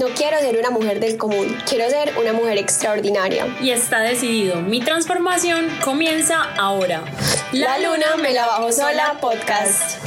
No 0.00 0.06
quiero 0.16 0.38
ser 0.38 0.56
una 0.56 0.70
mujer 0.70 0.98
del 0.98 1.18
común, 1.18 1.58
quiero 1.68 1.90
ser 1.90 2.16
una 2.16 2.32
mujer 2.32 2.56
extraordinaria. 2.56 3.46
Y 3.60 3.70
está 3.70 4.00
decidido, 4.00 4.62
mi 4.62 4.80
transformación 4.80 5.68
comienza 5.84 6.54
ahora. 6.56 7.04
La, 7.52 7.78
luna 7.78 8.16
me 8.16 8.32
la 8.32 8.46
bajo 8.46 8.72
sola 8.72 9.18
podcast. 9.20 10.02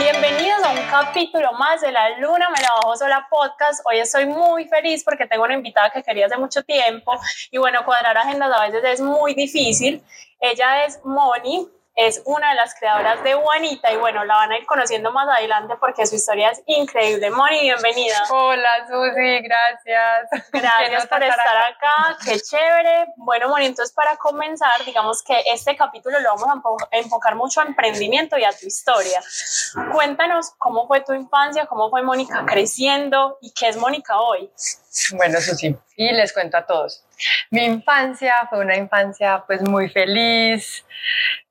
Bienvenidos 0.00 0.60
a 0.64 0.72
un 0.72 0.90
capítulo 0.90 1.52
más 1.52 1.82
de 1.82 1.92
La 1.92 2.18
Luna 2.18 2.50
Me 2.50 2.60
la 2.60 2.70
Bajo 2.82 2.96
Sola 2.96 3.28
podcast. 3.30 3.80
Hoy 3.84 4.00
estoy 4.00 4.26
muy 4.26 4.64
feliz 4.64 5.04
porque 5.04 5.26
tengo 5.26 5.44
una 5.44 5.54
invitada 5.54 5.90
que 5.90 6.02
quería 6.02 6.26
hace 6.26 6.36
mucho 6.36 6.64
tiempo 6.64 7.12
y 7.52 7.58
bueno, 7.58 7.84
cuadrar 7.84 8.18
agendas 8.18 8.50
a 8.52 8.66
veces 8.66 8.82
es 8.84 9.00
muy 9.00 9.34
difícil. 9.34 10.02
Ella 10.40 10.84
es 10.84 10.98
Moni, 11.04 11.68
es 11.98 12.22
una 12.26 12.50
de 12.50 12.54
las 12.54 12.76
creadoras 12.76 13.24
de 13.24 13.34
Juanita 13.34 13.92
y 13.92 13.96
bueno, 13.96 14.24
la 14.24 14.36
van 14.36 14.52
a 14.52 14.58
ir 14.58 14.64
conociendo 14.66 15.10
más 15.10 15.28
adelante 15.28 15.74
porque 15.80 16.06
su 16.06 16.14
historia 16.14 16.50
es 16.50 16.62
increíble. 16.66 17.28
Moni, 17.28 17.62
bienvenida. 17.62 18.22
Hola 18.30 18.86
Susi, 18.86 19.40
gracias. 19.40 20.46
Gracias 20.52 21.06
por 21.08 21.20
estar 21.24 21.56
acá. 21.56 22.16
qué 22.24 22.38
chévere. 22.38 23.06
Bueno, 23.16 23.48
Moni, 23.48 23.66
entonces 23.66 23.92
para 23.92 24.16
comenzar, 24.16 24.84
digamos 24.86 25.24
que 25.24 25.42
este 25.52 25.76
capítulo 25.76 26.20
lo 26.20 26.36
vamos 26.36 26.78
a 26.92 26.96
enfocar 26.96 27.34
mucho 27.34 27.62
a 27.62 27.64
emprendimiento 27.64 28.38
y 28.38 28.44
a 28.44 28.52
tu 28.52 28.68
historia. 28.68 29.20
Cuéntanos 29.92 30.52
cómo 30.56 30.86
fue 30.86 31.00
tu 31.00 31.14
infancia, 31.14 31.66
cómo 31.66 31.90
fue 31.90 32.02
Mónica 32.02 32.46
creciendo 32.46 33.38
y 33.40 33.52
qué 33.52 33.70
es 33.70 33.76
Mónica 33.76 34.20
hoy. 34.20 34.48
Bueno, 35.16 35.40
Susi, 35.40 35.76
y 35.96 36.12
les 36.12 36.32
cuento 36.32 36.58
a 36.58 36.64
todos. 36.64 37.07
Mi 37.50 37.64
infancia 37.64 38.46
fue 38.48 38.60
una 38.60 38.76
infancia 38.76 39.42
pues 39.46 39.62
muy 39.62 39.88
feliz. 39.88 40.84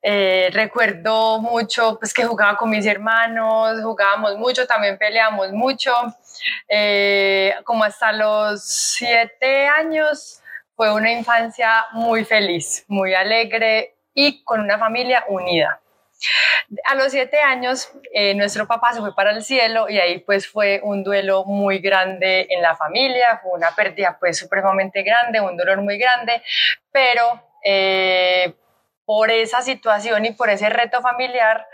Eh, 0.02 0.50
recuerdo 0.52 1.40
mucho 1.40 1.98
pues 1.98 2.12
que 2.14 2.24
jugaba 2.24 2.56
con 2.56 2.70
mis 2.70 2.86
hermanos, 2.86 3.82
jugábamos 3.82 4.36
mucho, 4.36 4.66
también 4.66 4.96
peleamos 4.98 5.52
mucho. 5.52 5.92
Eh, 6.68 7.54
como 7.64 7.84
hasta 7.84 8.12
los 8.12 8.62
siete 8.62 9.66
años 9.66 10.42
fue 10.76 10.92
una 10.92 11.10
infancia 11.10 11.86
muy 11.92 12.24
feliz, 12.24 12.84
muy 12.88 13.14
alegre 13.14 13.96
y 14.14 14.44
con 14.44 14.60
una 14.60 14.78
familia 14.78 15.24
unida. 15.28 15.80
A 16.84 16.94
los 16.94 17.12
siete 17.12 17.40
años, 17.40 17.90
eh, 18.12 18.34
nuestro 18.34 18.66
papá 18.66 18.92
se 18.92 19.00
fue 19.00 19.14
para 19.14 19.30
el 19.30 19.44
cielo 19.44 19.88
y 19.88 19.98
ahí 19.98 20.18
pues 20.18 20.48
fue 20.48 20.80
un 20.82 21.04
duelo 21.04 21.44
muy 21.44 21.78
grande 21.78 22.46
en 22.50 22.62
la 22.62 22.76
familia, 22.76 23.38
fue 23.42 23.52
una 23.52 23.70
pérdida 23.70 24.16
pues 24.18 24.36
supremamente 24.36 25.02
grande, 25.02 25.40
un 25.40 25.56
dolor 25.56 25.80
muy 25.80 25.96
grande, 25.98 26.42
pero 26.90 27.42
eh, 27.64 28.52
por 29.04 29.30
esa 29.30 29.62
situación 29.62 30.26
y 30.26 30.32
por 30.32 30.50
ese 30.50 30.68
reto 30.68 31.00
familiar, 31.00 31.66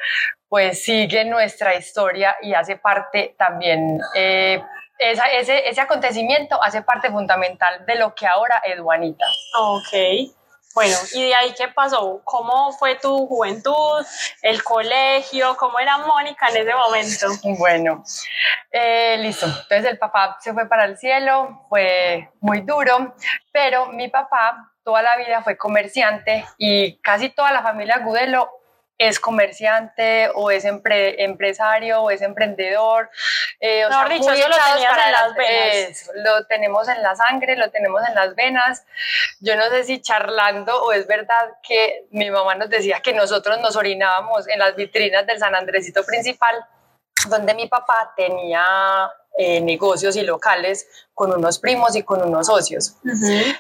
pues 0.49 0.85
sigue 0.85 1.25
nuestra 1.25 1.75
historia 1.75 2.37
y 2.43 2.55
hace 2.55 2.77
parte 2.77 3.35
también, 3.39 3.99
eh, 4.15 4.63
ese, 4.99 5.69
ese 5.69 5.81
acontecimiento 5.81 6.63
hace 6.63 6.83
parte 6.83 7.11
fundamental 7.11 7.85
de 7.87 7.97
lo 7.97 8.15
que 8.15 8.27
ahora 8.27 8.63
es 8.65 8.79
Juanita. 8.79 9.27
Ok. 9.59 10.35
Bueno, 10.75 10.97
¿y 11.13 11.23
de 11.27 11.35
ahí 11.35 11.55
qué 11.57 11.69
pasó? 11.69 12.21
¿Cómo 12.25 12.73
fue 12.73 12.97
tu 12.97 13.27
juventud, 13.29 14.05
el 14.43 14.65
colegio? 14.65 15.57
¿Cómo 15.57 15.79
era 15.79 15.99
Mónica 15.99 16.49
en 16.49 16.57
ese 16.57 16.75
momento? 16.75 17.29
Bueno, 17.59 18.03
eh, 18.73 19.17
listo. 19.19 19.47
Entonces 19.47 19.85
el 19.85 19.99
papá 19.99 20.37
se 20.41 20.53
fue 20.53 20.69
para 20.69 20.87
el 20.87 20.99
cielo, 20.99 21.65
fue 21.69 22.29
muy 22.41 22.63
duro, 22.63 23.15
pero 23.53 23.87
mi 23.87 24.09
papá 24.09 24.73
toda 24.83 25.01
la 25.03 25.17
vida 25.17 25.43
fue 25.43 25.57
comerciante 25.57 26.45
y 26.59 26.99
casi 26.99 27.31
toda 27.31 27.53
la 27.53 27.63
familia 27.63 27.99
Gudelo 27.99 28.51
es 29.09 29.21
comerciante 29.21 30.31
o 30.35 30.51
es 30.51 30.65
empresario 30.65 32.03
o 32.03 32.11
es 32.11 32.23
emprendedor. 32.23 33.11
Eh, 33.61 33.85
o 33.85 34.09
dicho, 34.09 34.31
eso 34.33 34.49
lo 34.49 34.55
en 34.55 35.13
las 35.13 35.35
venas. 35.35 36.11
lo 36.15 36.47
tenemos 36.47 36.89
en 36.89 37.03
la 37.03 37.15
sangre, 37.15 37.57
lo 37.57 37.71
tenemos 37.71 38.03
en 38.07 38.15
las 38.15 38.35
venas. 38.35 38.85
Yo 39.41 39.57
no 39.57 39.69
sé 39.71 39.85
si 39.85 40.01
charlando 40.01 40.83
o 40.85 40.93
es 40.93 41.07
verdad 41.07 41.53
que 41.63 42.07
mi 42.11 42.31
mamá 42.31 42.55
nos 42.55 42.71
decía 42.71 43.01
que 43.01 43.13
nosotros 43.13 43.61
nos 43.61 43.77
orinábamos 43.77 44.49
en 44.49 44.59
las 44.59 44.77
vitrinas 44.77 45.27
del 45.27 45.39
San 45.39 45.55
Andresito 45.55 46.05
principal, 46.05 46.65
donde 47.29 47.55
mi 47.55 47.69
papá 47.69 48.13
tenía 48.17 49.11
eh, 49.37 49.61
negocios 49.61 50.17
y 50.17 50.23
locales 50.23 50.87
con 51.15 51.33
unos 51.33 51.61
primos 51.61 51.95
y 51.95 52.03
con 52.03 52.23
unos 52.23 52.49
socios. 52.49 52.97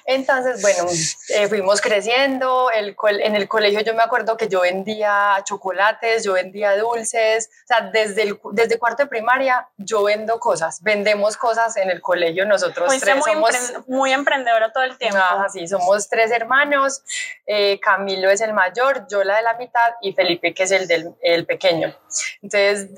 Entonces, 0.04 0.60
bueno, 0.60 0.90
eh, 1.30 1.48
fuimos 1.48 1.80
creciendo, 1.80 2.70
el, 2.70 2.96
en 3.20 3.36
el 3.36 3.48
colegio 3.48 3.80
yo 3.80 3.94
me 3.94 4.02
acuerdo 4.02 4.36
que 4.36 4.48
yo 4.48 4.62
vendía 4.62 5.36
chocolates, 5.44 6.24
yo 6.24 6.32
vendía 6.32 6.76
dulces, 6.76 7.48
o 7.64 7.66
sea, 7.66 7.90
desde, 7.92 8.22
el, 8.22 8.40
desde 8.52 8.78
cuarto 8.78 9.04
de 9.04 9.08
primaria 9.08 9.68
yo 9.76 10.02
vendo 10.02 10.40
cosas, 10.40 10.82
vendemos 10.82 11.36
cosas 11.36 11.76
en 11.76 11.90
el 11.90 12.00
colegio 12.00 12.44
nosotros 12.44 12.88
tres. 13.00 13.16
Muy, 13.16 13.34
somos, 13.34 13.50
muy 13.86 14.12
emprendedora 14.12 14.72
todo 14.72 14.82
el 14.82 14.98
tiempo. 14.98 15.18
Ah, 15.20 15.46
sí, 15.52 15.66
somos 15.68 16.08
tres 16.08 16.32
hermanos, 16.32 17.02
eh, 17.46 17.78
Camilo 17.80 18.30
es 18.30 18.40
el 18.40 18.52
mayor, 18.52 19.06
yo 19.08 19.22
la 19.22 19.36
de 19.36 19.42
la 19.42 19.54
mitad 19.54 19.94
y 20.00 20.12
Felipe 20.12 20.54
que 20.54 20.64
es 20.64 20.72
el 20.72 20.88
del 20.88 21.14
el 21.20 21.46
pequeño. 21.46 21.94
Entonces, 22.42 22.88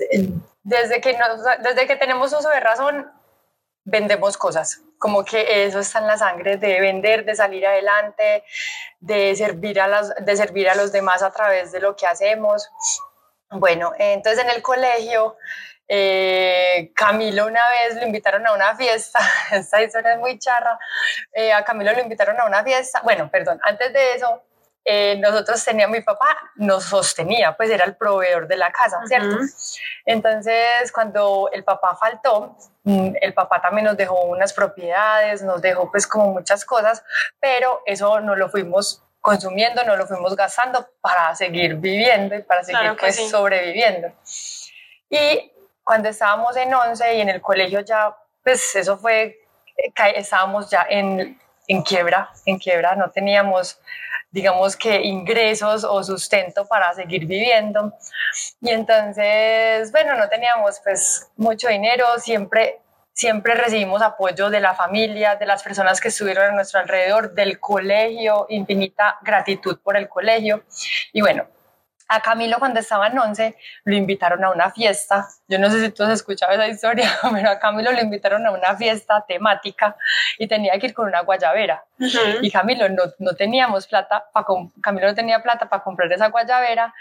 desde 0.67 0.99
que, 0.99 1.17
desde 1.61 1.87
que 1.87 1.95
tenemos 1.95 2.33
uso 2.33 2.49
de 2.49 2.59
razón, 2.59 3.09
vendemos 3.85 4.37
cosas. 4.37 4.81
Como 4.99 5.23
que 5.23 5.63
eso 5.63 5.79
está 5.79 5.99
en 5.99 6.07
la 6.07 6.17
sangre 6.17 6.57
de 6.57 6.81
vender, 6.81 7.23
de 7.23 7.35
salir 7.35 7.65
adelante, 7.65 8.43
de 8.99 9.33
servir 9.37 9.79
a, 9.79 9.87
las, 9.87 10.13
de 10.15 10.35
servir 10.35 10.69
a 10.69 10.75
los 10.75 10.91
demás 10.91 11.23
a 11.23 11.31
través 11.31 11.71
de 11.71 11.79
lo 11.79 11.95
que 11.95 12.05
hacemos. 12.05 12.69
Bueno, 13.49 13.93
entonces 13.97 14.43
en 14.43 14.49
el 14.49 14.61
colegio, 14.61 15.37
eh, 15.87 16.91
Camilo 16.93 17.45
una 17.45 17.63
vez 17.69 17.95
lo 17.95 18.05
invitaron 18.05 18.45
a 18.45 18.53
una 18.53 18.75
fiesta, 18.75 19.19
esta 19.51 19.81
historia 19.81 20.15
es 20.15 20.19
muy 20.19 20.37
charra, 20.37 20.77
eh, 21.31 21.53
a 21.53 21.63
Camilo 21.63 21.93
lo 21.93 22.01
invitaron 22.01 22.37
a 22.41 22.45
una 22.45 22.61
fiesta, 22.65 22.99
bueno, 23.03 23.31
perdón, 23.31 23.57
antes 23.63 23.93
de 23.93 24.15
eso, 24.15 24.43
eh, 24.89 25.17
nosotros 25.19 25.61
teníamos, 25.65 25.97
mi 25.97 26.01
papá 26.01 26.37
nos 26.55 26.85
sostenía, 26.85 27.57
pues 27.57 27.69
era 27.69 27.83
el 27.83 27.97
proveedor 27.97 28.47
de 28.47 28.55
la 28.55 28.71
casa, 28.71 29.01
¿cierto? 29.05 29.35
Entonces, 30.05 30.93
cuando 30.93 31.49
el 31.51 31.65
papá 31.65 31.97
faltó, 31.99 32.55
mm, 32.85 33.15
el 33.19 33.33
papá 33.33 33.61
también 33.61 33.83
nos 33.83 33.97
dejó 33.97 34.21
unas 34.21 34.53
propiedades, 34.53 35.41
nos 35.41 35.61
dejó 35.61 35.91
pues 35.91 36.07
como 36.07 36.31
muchas 36.31 36.63
cosas, 36.63 37.03
pero 37.37 37.81
eso 37.85 38.21
no 38.21 38.33
lo 38.37 38.47
fuimos 38.47 39.03
consumiendo, 39.19 39.83
no 39.83 39.97
lo 39.97 40.07
fuimos 40.07 40.37
gastando 40.37 40.87
para 41.01 41.35
seguir 41.35 41.75
viviendo 41.75 42.35
y 42.35 42.43
para 42.43 42.63
seguir 42.63 42.95
pues, 42.97 43.29
sobreviviendo. 43.29 44.13
Y 45.09 45.51
cuando 45.83 46.07
estábamos 46.07 46.55
en 46.55 46.73
11 46.73 47.13
y 47.13 47.19
en 47.19 47.27
el 47.27 47.41
colegio 47.41 47.81
ya, 47.81 48.15
pues 48.41 48.73
eso 48.77 48.97
fue, 48.97 49.37
eh, 49.75 49.91
estábamos 50.15 50.69
ya 50.69 50.87
en, 50.89 51.37
en 51.67 51.81
quiebra, 51.81 52.29
en 52.45 52.57
quiebra, 52.57 52.95
no 52.95 53.11
teníamos 53.11 53.81
digamos 54.31 54.75
que 54.75 55.01
ingresos 55.03 55.83
o 55.83 56.03
sustento 56.03 56.67
para 56.67 56.93
seguir 56.93 57.25
viviendo. 57.25 57.93
Y 58.61 58.69
entonces, 58.69 59.91
bueno, 59.91 60.15
no 60.15 60.27
teníamos 60.29 60.79
pues 60.83 61.29
mucho 61.37 61.67
dinero, 61.69 62.05
siempre 62.19 62.81
siempre 63.17 63.55
recibimos 63.55 64.03
apoyo 64.03 64.51
de 64.51 64.59
la 64.59 64.75
familia, 64.75 65.35
de 65.37 65.47
las 65.47 65.63
personas 65.63 65.99
que 65.99 66.09
estuvieron 66.09 66.45
a 66.45 66.51
nuestro 66.51 66.79
alrededor, 66.79 67.33
del 67.33 67.59
colegio, 67.59 68.45
infinita 68.49 69.17
gratitud 69.23 69.79
por 69.79 69.97
el 69.97 70.07
colegio. 70.07 70.63
Y 71.13 71.21
bueno, 71.21 71.47
a 72.07 72.21
Camilo 72.21 72.57
cuando 72.59 72.79
estaba 72.79 73.07
en 73.07 73.17
11 73.19 73.55
lo 73.83 73.95
invitaron 73.95 74.43
a 74.43 74.51
una 74.51 74.71
fiesta. 74.71 75.27
Yo 75.47 75.59
no 75.59 75.69
sé 75.69 75.83
si 75.83 75.91
tú 75.91 76.03
has 76.03 76.11
escuchado 76.11 76.53
esa 76.53 76.67
historia, 76.67 77.09
pero 77.33 77.49
a 77.49 77.59
Camilo 77.59 77.91
lo 77.91 78.01
invitaron 78.01 78.45
a 78.45 78.51
una 78.51 78.75
fiesta 78.75 79.23
temática 79.27 79.95
y 80.37 80.47
tenía 80.47 80.77
que 80.79 80.87
ir 80.87 80.93
con 80.93 81.07
una 81.07 81.21
guayabera. 81.21 81.83
Y 82.41 82.51
Camilo 82.51 82.87
no, 82.89 83.03
no 83.19 83.33
teníamos 83.33 83.87
plata, 83.87 84.25
para 84.31 84.45
Camilo 84.81 85.07
no 85.07 85.15
tenía 85.15 85.41
plata 85.41 85.67
para 85.67 85.83
comprar 85.83 86.11
esa 86.11 86.27
guayabera 86.27 86.93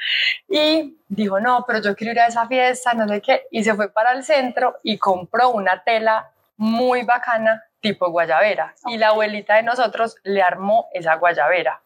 y 0.48 0.96
dijo, 1.08 1.40
no, 1.40 1.64
pero 1.66 1.80
yo 1.80 1.94
quiero 1.94 2.12
ir 2.12 2.20
a 2.20 2.26
esa 2.26 2.46
fiesta, 2.46 2.94
no 2.94 3.06
sé 3.08 3.20
qué. 3.20 3.46
Y 3.50 3.62
se 3.64 3.74
fue 3.74 3.90
para 3.90 4.12
el 4.12 4.24
centro 4.24 4.78
y 4.82 4.98
compró 4.98 5.50
una 5.50 5.82
tela 5.84 6.30
muy 6.56 7.02
bacana 7.02 7.64
tipo 7.80 8.10
guayabera. 8.10 8.74
Y 8.86 8.98
la 8.98 9.08
abuelita 9.08 9.56
de 9.56 9.62
nosotros 9.62 10.16
le 10.24 10.42
armó 10.42 10.88
esa 10.92 11.14
guayabera. 11.14 11.80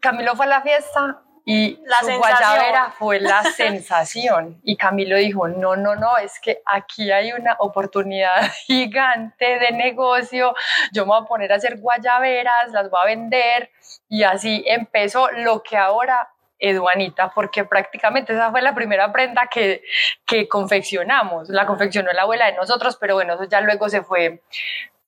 Camilo 0.00 0.36
fue 0.36 0.46
a 0.46 0.48
la 0.48 0.62
fiesta, 0.62 1.20
y 1.46 1.78
la 1.84 1.98
su 1.98 2.18
guayabera 2.18 2.90
fue 2.90 3.20
la 3.20 3.42
sensación. 3.56 4.60
Y 4.62 4.76
Camilo 4.76 5.16
dijo, 5.16 5.46
no, 5.46 5.76
no, 5.76 5.94
no, 5.94 6.16
es 6.16 6.40
que 6.40 6.62
aquí 6.64 7.10
hay 7.10 7.32
una 7.32 7.56
oportunidad 7.58 8.50
gigante 8.66 9.58
de 9.58 9.72
negocio, 9.72 10.54
yo 10.92 11.04
me 11.04 11.10
voy 11.10 11.22
a 11.22 11.26
poner 11.26 11.52
a 11.52 11.56
hacer 11.56 11.78
guayaberas, 11.78 12.72
las 12.72 12.88
voy 12.88 13.00
a 13.02 13.06
vender. 13.06 13.70
Y 14.08 14.22
así 14.22 14.64
empezó 14.66 15.30
lo 15.32 15.62
que 15.62 15.76
ahora 15.76 16.30
es 16.58 16.78
Juanita, 16.78 17.30
porque 17.34 17.64
prácticamente 17.64 18.32
esa 18.32 18.50
fue 18.50 18.62
la 18.62 18.74
primera 18.74 19.12
prenda 19.12 19.48
que, 19.52 19.82
que 20.24 20.48
confeccionamos. 20.48 21.50
La 21.50 21.66
confeccionó 21.66 22.10
la 22.12 22.22
abuela 22.22 22.46
de 22.46 22.56
nosotros, 22.56 22.96
pero 22.98 23.16
bueno, 23.16 23.34
eso 23.34 23.44
ya 23.44 23.60
luego 23.60 23.90
se 23.90 24.02
fue 24.02 24.42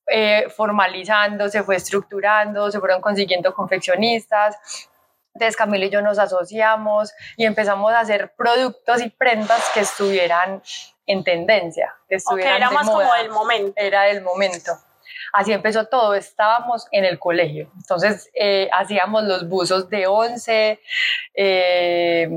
eh, 0.08 0.48
formalizando, 0.54 1.48
se 1.48 1.62
fue 1.62 1.76
estructurando, 1.76 2.70
se 2.70 2.78
fueron 2.78 3.00
consiguiendo 3.00 3.54
confeccionistas 3.54 4.90
entonces 5.36 5.56
Camilo 5.56 5.84
y 5.84 5.90
yo 5.90 6.00
nos 6.00 6.18
asociamos 6.18 7.12
y 7.36 7.44
empezamos 7.44 7.92
a 7.92 8.00
hacer 8.00 8.32
productos 8.36 9.02
y 9.02 9.10
prendas 9.10 9.62
que 9.74 9.80
estuvieran 9.80 10.62
en 11.06 11.24
tendencia. 11.24 11.94
Que 12.08 12.16
estuvieran 12.16 12.56
era 12.56 12.70
más 12.70 12.86
como 12.86 13.12
del 13.12 13.28
momento. 13.30 13.74
Era 13.76 14.04
del 14.04 14.22
momento. 14.22 14.72
Así 15.32 15.52
empezó 15.52 15.84
todo, 15.84 16.14
estábamos 16.14 16.86
en 16.90 17.04
el 17.04 17.18
colegio. 17.18 17.70
Entonces 17.76 18.30
eh, 18.34 18.70
hacíamos 18.72 19.24
los 19.24 19.46
buzos 19.46 19.90
de 19.90 20.06
once, 20.06 20.80
eh, 21.34 22.30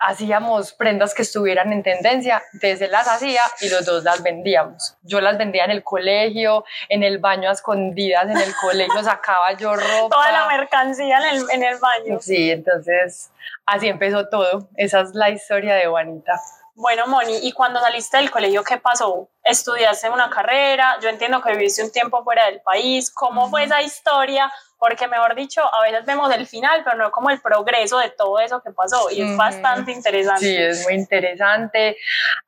hacíamos 0.00 0.72
prendas 0.72 1.14
que 1.14 1.22
estuvieran 1.22 1.72
en 1.72 1.82
tendencia, 1.82 2.42
entonces 2.52 2.90
las 2.90 3.08
hacía 3.08 3.42
y 3.60 3.68
los 3.68 3.84
dos 3.84 4.04
las 4.04 4.22
vendíamos. 4.22 4.96
Yo 5.02 5.20
las 5.20 5.38
vendía 5.38 5.64
en 5.64 5.70
el 5.70 5.82
colegio, 5.82 6.64
en 6.88 7.02
el 7.02 7.18
baño 7.18 7.48
a 7.48 7.52
escondidas, 7.52 8.24
en 8.24 8.36
el 8.36 8.54
colegio 8.60 9.02
sacaba 9.02 9.52
yo 9.54 9.74
ropa. 9.74 10.16
Toda 10.16 10.32
la 10.32 10.46
mercancía 10.46 11.18
en 11.18 11.36
el, 11.36 11.50
en 11.50 11.62
el 11.62 11.78
baño. 11.78 12.18
Sí, 12.20 12.50
entonces 12.50 13.30
así 13.64 13.88
empezó 13.88 14.28
todo. 14.28 14.68
Esa 14.76 15.00
es 15.00 15.14
la 15.14 15.30
historia 15.30 15.74
de 15.74 15.86
Juanita. 15.86 16.40
Bueno, 16.74 17.06
Moni, 17.06 17.38
¿y 17.42 17.52
cuando 17.52 17.80
saliste 17.80 18.18
del 18.18 18.30
colegio 18.30 18.62
qué 18.62 18.76
pasó? 18.76 19.30
¿Estudiaste 19.42 20.10
una 20.10 20.28
carrera? 20.28 20.98
Yo 21.00 21.08
entiendo 21.08 21.40
que 21.40 21.52
viviste 21.52 21.82
un 21.82 21.90
tiempo 21.90 22.22
fuera 22.22 22.44
del 22.46 22.60
país. 22.60 23.10
¿Cómo 23.10 23.48
fue 23.48 23.64
esa 23.64 23.80
historia? 23.80 24.52
Porque, 24.78 25.08
mejor 25.08 25.34
dicho, 25.34 25.62
a 25.62 25.82
veces 25.82 26.04
vemos 26.04 26.32
el 26.34 26.46
final, 26.46 26.82
pero 26.84 26.96
no 26.96 27.10
como 27.10 27.30
el 27.30 27.40
progreso 27.40 27.98
de 27.98 28.10
todo 28.10 28.38
eso 28.40 28.62
que 28.62 28.70
pasó. 28.72 29.10
Y 29.10 29.22
es 29.22 29.36
bastante 29.36 29.92
interesante. 29.92 30.40
Sí, 30.40 30.56
es 30.56 30.84
muy 30.84 30.94
interesante. 30.94 31.96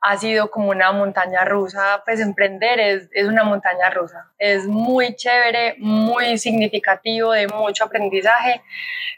Ha 0.00 0.16
sido 0.18 0.50
como 0.50 0.68
una 0.68 0.92
montaña 0.92 1.44
rusa. 1.44 2.02
Pues 2.04 2.20
emprender 2.20 2.80
es, 2.80 3.08
es 3.12 3.26
una 3.26 3.44
montaña 3.44 3.88
rusa. 3.90 4.30
Es 4.38 4.66
muy 4.66 5.16
chévere, 5.16 5.76
muy 5.78 6.36
significativo, 6.38 7.32
de 7.32 7.48
mucho 7.48 7.84
aprendizaje, 7.84 8.62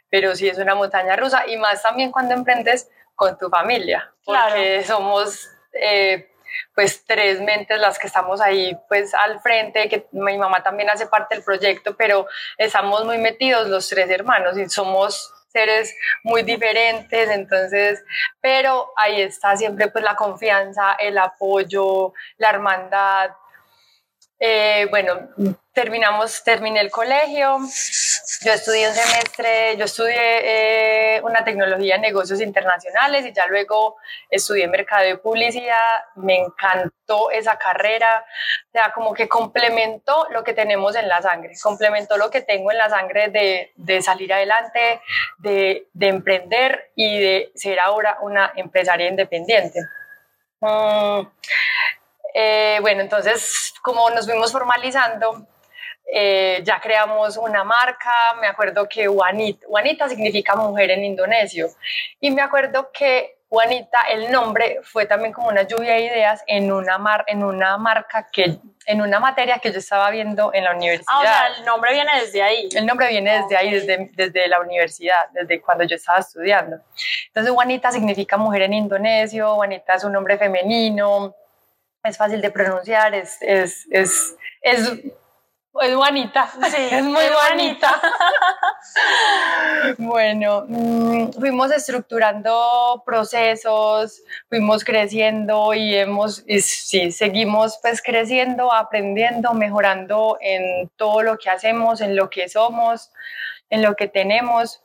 pero 0.09 0.37
sí 0.37 0.49
es 0.49 0.59
una 0.59 0.75
montaña 0.75 1.17
rusa. 1.17 1.47
Y 1.49 1.57
más 1.57 1.83
también 1.83 2.13
cuando 2.13 2.35
emprendes 2.35 2.89
con 3.17 3.37
tu 3.37 3.51
familia, 3.51 4.11
porque 4.25 4.83
somos 4.85 5.51
eh, 5.75 6.30
pues 6.75 7.05
tres 7.05 7.41
mentes 7.41 7.79
las 7.79 7.99
que 7.99 8.07
estamos 8.07 8.41
ahí 8.41 8.77
pues 8.89 9.15
al 9.15 9.41
frente, 9.41 9.89
que 9.89 10.07
mi 10.13 10.39
mamá 10.39 10.63
también 10.63 10.91
hace 10.91 11.07
parte 11.07 11.35
del 11.35 11.45
proyecto, 11.45 11.97
pero 11.97 12.27
estamos 12.59 13.05
muy 13.05 13.19
metidos 13.19 13.69
los 13.69 13.89
tres 13.89 14.11
hermanos 14.11 14.57
y 14.59 14.69
somos 14.69 15.33
seres 15.53 15.95
muy 16.23 16.43
diferentes, 16.43 17.29
entonces, 17.31 18.05
pero 18.41 18.93
ahí 18.97 19.21
está 19.21 19.57
siempre 19.57 19.89
pues 19.89 20.05
la 20.05 20.15
confianza, 20.15 20.95
el 20.95 21.19
apoyo, 21.19 22.13
la 22.39 22.51
hermandad. 22.51 23.31
Eh, 24.43 24.87
bueno, 24.89 25.29
terminamos, 25.75 26.43
terminé 26.43 26.81
el 26.81 26.91
colegio, 26.91 27.59
yo 28.43 28.53
estudié 28.53 28.89
un 28.89 28.95
semestre, 28.95 29.77
yo 29.77 29.85
estudié 29.85 31.17
eh, 31.17 31.21
una 31.23 31.45
tecnología 31.45 31.97
en 31.97 32.01
negocios 32.01 32.41
internacionales 32.41 33.27
y 33.27 33.35
ya 33.35 33.47
luego 33.49 33.99
estudié 34.31 34.67
mercado 34.67 35.05
de 35.05 35.19
publicidad, 35.19 36.05
me 36.15 36.39
encantó 36.39 37.31
esa 37.31 37.59
carrera, 37.59 38.25
o 38.69 38.73
sea, 38.73 38.93
como 38.93 39.13
que 39.13 39.29
complementó 39.29 40.27
lo 40.31 40.43
que 40.43 40.55
tenemos 40.55 40.97
en 40.97 41.07
la 41.07 41.21
sangre, 41.21 41.53
complementó 41.63 42.17
lo 42.17 42.31
que 42.31 42.41
tengo 42.41 42.73
en 42.73 42.79
la 42.79 42.89
sangre 42.89 43.29
de, 43.29 43.73
de 43.77 44.01
salir 44.01 44.33
adelante, 44.33 45.03
de, 45.37 45.87
de, 45.93 46.09
emprender 46.09 46.93
y 46.97 47.21
de 47.21 47.53
ser 47.55 47.79
ahora 47.79 48.17
una 48.23 48.55
empresaria 48.57 49.07
independiente. 49.07 49.81
Mm, 50.61 51.27
eh, 52.35 52.79
bueno, 52.81 53.01
entonces, 53.01 53.75
como 53.83 54.09
nos 54.11 54.27
fuimos 54.27 54.53
formalizando, 54.53 55.47
eh, 56.13 56.61
ya 56.65 56.81
creamos 56.81 57.37
una 57.37 57.63
marca, 57.63 58.13
me 58.41 58.47
acuerdo 58.47 58.89
que 58.89 59.07
Juanita, 59.07 59.67
Juanita 59.69 60.09
significa 60.09 60.57
mujer 60.57 60.91
en 60.91 61.05
indonesio, 61.05 61.69
y 62.21 62.31
me 62.31 62.43
acuerdo 62.43 62.91
que 62.93 63.37
Juanita, 63.51 64.03
el 64.09 64.31
nombre 64.31 64.79
fue 64.85 65.07
también 65.07 65.33
como 65.33 65.49
una 65.49 65.63
lluvia 65.63 65.95
de 65.95 66.03
ideas 66.03 66.45
en 66.47 66.71
una, 66.71 66.99
mar, 66.99 67.25
en 67.27 67.43
una 67.43 67.77
marca 67.79 68.29
que, 68.31 68.59
en 68.87 69.03
una 69.03 69.19
materia 69.19 69.59
que 69.59 69.73
yo 69.73 69.81
estaba 69.81 70.09
viendo 70.11 70.55
en 70.55 70.63
la 70.63 70.73
universidad. 70.73 71.13
Ah, 71.13 71.19
o 71.19 71.23
sea, 71.23 71.47
el 71.59 71.65
nombre 71.65 71.93
viene 71.93 72.11
desde 72.21 72.43
ahí. 72.43 72.69
El 72.73 72.87
nombre 72.87 73.09
viene 73.09 73.43
desde 73.43 73.57
ahí, 73.57 73.73
desde, 73.73 74.09
desde 74.15 74.47
la 74.47 74.61
universidad, 74.61 75.29
desde 75.33 75.61
cuando 75.61 75.83
yo 75.83 75.97
estaba 75.97 76.21
estudiando. 76.21 76.77
Entonces, 77.27 77.53
Juanita 77.53 77.91
significa 77.91 78.37
mujer 78.37 78.63
en 78.63 78.75
indonesio, 78.75 79.57
Juanita 79.57 79.95
es 79.95 80.05
un 80.05 80.13
nombre 80.13 80.39
femenino, 80.39 81.35
es 82.05 82.17
fácil 82.17 82.41
de 82.41 82.51
pronunciar, 82.51 83.15
es, 83.15 83.39
es, 83.41 83.87
es, 83.91 84.37
es 84.63 85.01
es 85.79 85.95
Juanita, 85.95 86.51
sí, 86.69 86.77
es 86.91 87.05
muy 87.05 87.25
bonita. 87.49 88.01
bueno, 89.99 90.65
mm, 90.69 91.31
fuimos 91.33 91.71
estructurando 91.71 93.03
procesos, 93.07 94.23
fuimos 94.49 94.85
creciendo 94.85 95.73
y 95.73 95.95
hemos, 95.95 96.45
sí, 96.61 97.13
seguimos 97.13 97.79
pues 97.81 98.03
creciendo, 98.03 98.73
aprendiendo, 98.73 99.55
mejorando 99.55 100.39
en 100.41 100.89
todo 100.97 101.23
lo 101.23 101.39
que 101.39 101.51
hacemos, 101.51 102.01
en 102.01 102.17
lo 102.17 102.29
que 102.31 102.49
somos, 102.49 103.13
en 103.71 103.83
lo 103.83 103.95
que 103.95 104.09
tenemos. 104.09 104.83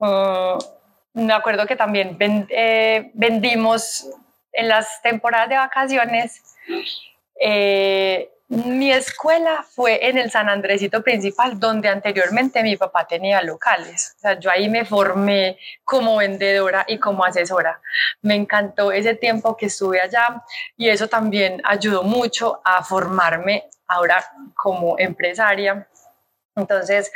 Mm, 0.00 0.58
me 1.14 1.32
acuerdo 1.32 1.66
que 1.66 1.76
también 1.76 2.18
eh, 2.50 3.10
vendimos 3.14 4.10
en 4.54 4.68
las 4.68 5.02
temporadas 5.02 5.48
de 5.48 5.56
vacaciones. 5.56 6.56
Eh, 7.40 8.30
mi 8.48 8.92
escuela 8.92 9.64
fue 9.68 10.06
en 10.06 10.18
el 10.18 10.30
San 10.30 10.48
Andresito 10.48 11.02
principal, 11.02 11.58
donde 11.58 11.88
anteriormente 11.88 12.62
mi 12.62 12.76
papá 12.76 13.06
tenía 13.06 13.42
locales. 13.42 14.14
O 14.16 14.20
sea, 14.20 14.38
yo 14.38 14.50
ahí 14.50 14.68
me 14.68 14.84
formé 14.84 15.58
como 15.82 16.18
vendedora 16.18 16.84
y 16.86 16.98
como 16.98 17.24
asesora. 17.24 17.80
Me 18.20 18.34
encantó 18.34 18.92
ese 18.92 19.14
tiempo 19.14 19.56
que 19.56 19.66
estuve 19.66 20.00
allá 20.00 20.44
y 20.76 20.88
eso 20.88 21.08
también 21.08 21.62
ayudó 21.64 22.02
mucho 22.02 22.60
a 22.64 22.84
formarme 22.84 23.64
ahora 23.88 24.24
como 24.54 24.98
empresaria. 24.98 25.88
Entonces, 26.54 27.10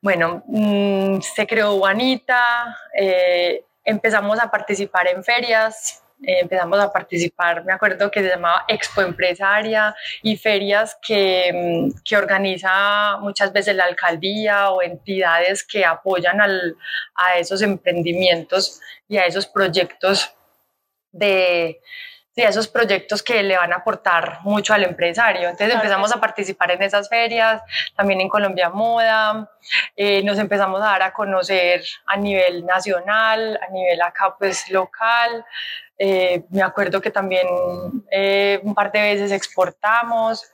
bueno, 0.00 0.42
mm, 0.46 1.20
se 1.20 1.46
creó 1.46 1.78
Juanita, 1.78 2.76
eh, 2.96 3.64
empezamos 3.84 4.38
a 4.38 4.50
participar 4.50 5.08
en 5.08 5.22
ferias, 5.24 6.02
eh, 6.22 6.40
empezamos 6.40 6.78
a 6.78 6.92
participar, 6.92 7.64
me 7.64 7.72
acuerdo 7.72 8.10
que 8.10 8.20
se 8.20 8.28
llamaba 8.28 8.64
Expo 8.68 9.00
Empresaria 9.00 9.94
y 10.22 10.36
ferias 10.36 10.98
que, 11.00 11.50
mm, 11.52 12.02
que 12.04 12.16
organiza 12.16 13.16
muchas 13.20 13.52
veces 13.52 13.74
la 13.74 13.84
alcaldía 13.84 14.70
o 14.70 14.82
entidades 14.82 15.64
que 15.64 15.84
apoyan 15.84 16.40
al, 16.40 16.76
a 17.14 17.38
esos 17.38 17.62
emprendimientos 17.62 18.80
y 19.08 19.16
a 19.16 19.24
esos 19.24 19.46
proyectos 19.46 20.34
de, 21.12 21.80
de 22.36 22.44
esos 22.44 22.68
proyectos 22.68 23.22
que 23.22 23.42
le 23.42 23.56
van 23.56 23.72
a 23.72 23.76
aportar 23.76 24.38
mucho 24.42 24.72
al 24.72 24.84
empresario. 24.84 25.48
Entonces 25.48 25.74
empezamos 25.74 26.12
a 26.12 26.20
participar 26.20 26.70
en 26.70 26.82
esas 26.82 27.08
ferias, 27.08 27.62
también 27.96 28.20
en 28.20 28.28
Colombia 28.28 28.70
Moda, 28.70 29.50
eh, 29.96 30.22
nos 30.22 30.38
empezamos 30.38 30.80
a 30.80 30.84
dar 30.84 31.02
a 31.02 31.12
conocer 31.12 31.82
a 32.06 32.16
nivel 32.16 32.64
nacional, 32.64 33.58
a 33.60 33.70
nivel 33.72 34.00
acá 34.02 34.34
pues 34.38 34.70
local, 34.70 35.44
eh, 36.02 36.46
me 36.48 36.62
acuerdo 36.62 36.98
que 37.02 37.10
también 37.10 37.46
eh, 38.10 38.58
un 38.62 38.74
par 38.74 38.90
de 38.90 39.02
veces 39.02 39.32
exportamos. 39.32 40.50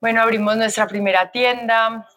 Bueno, 0.00 0.22
abrimos 0.22 0.56
nuestra 0.56 0.86
primera 0.86 1.30
tienda. 1.30 2.08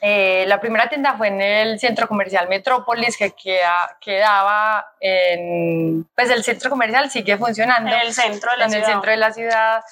Eh, 0.00 0.44
la 0.46 0.60
primera 0.60 0.88
tienda 0.88 1.16
fue 1.16 1.28
en 1.28 1.40
el 1.40 1.80
centro 1.80 2.06
comercial 2.06 2.48
Metrópolis, 2.48 3.16
que 3.16 3.32
queda, 3.32 3.98
quedaba 4.00 4.86
en. 5.00 6.08
Pues 6.14 6.30
el 6.30 6.44
centro 6.44 6.70
comercial 6.70 7.10
sigue 7.10 7.36
funcionando. 7.36 7.90
En 7.90 8.02
el 8.02 8.12
centro 8.12 8.52
de 8.52 8.56
la 8.56 8.64
en 8.66 8.70
ciudad. 8.70 8.86
el 8.86 8.92
centro 8.92 9.10
de 9.10 9.16
la 9.16 9.32
ciudad, 9.32 9.82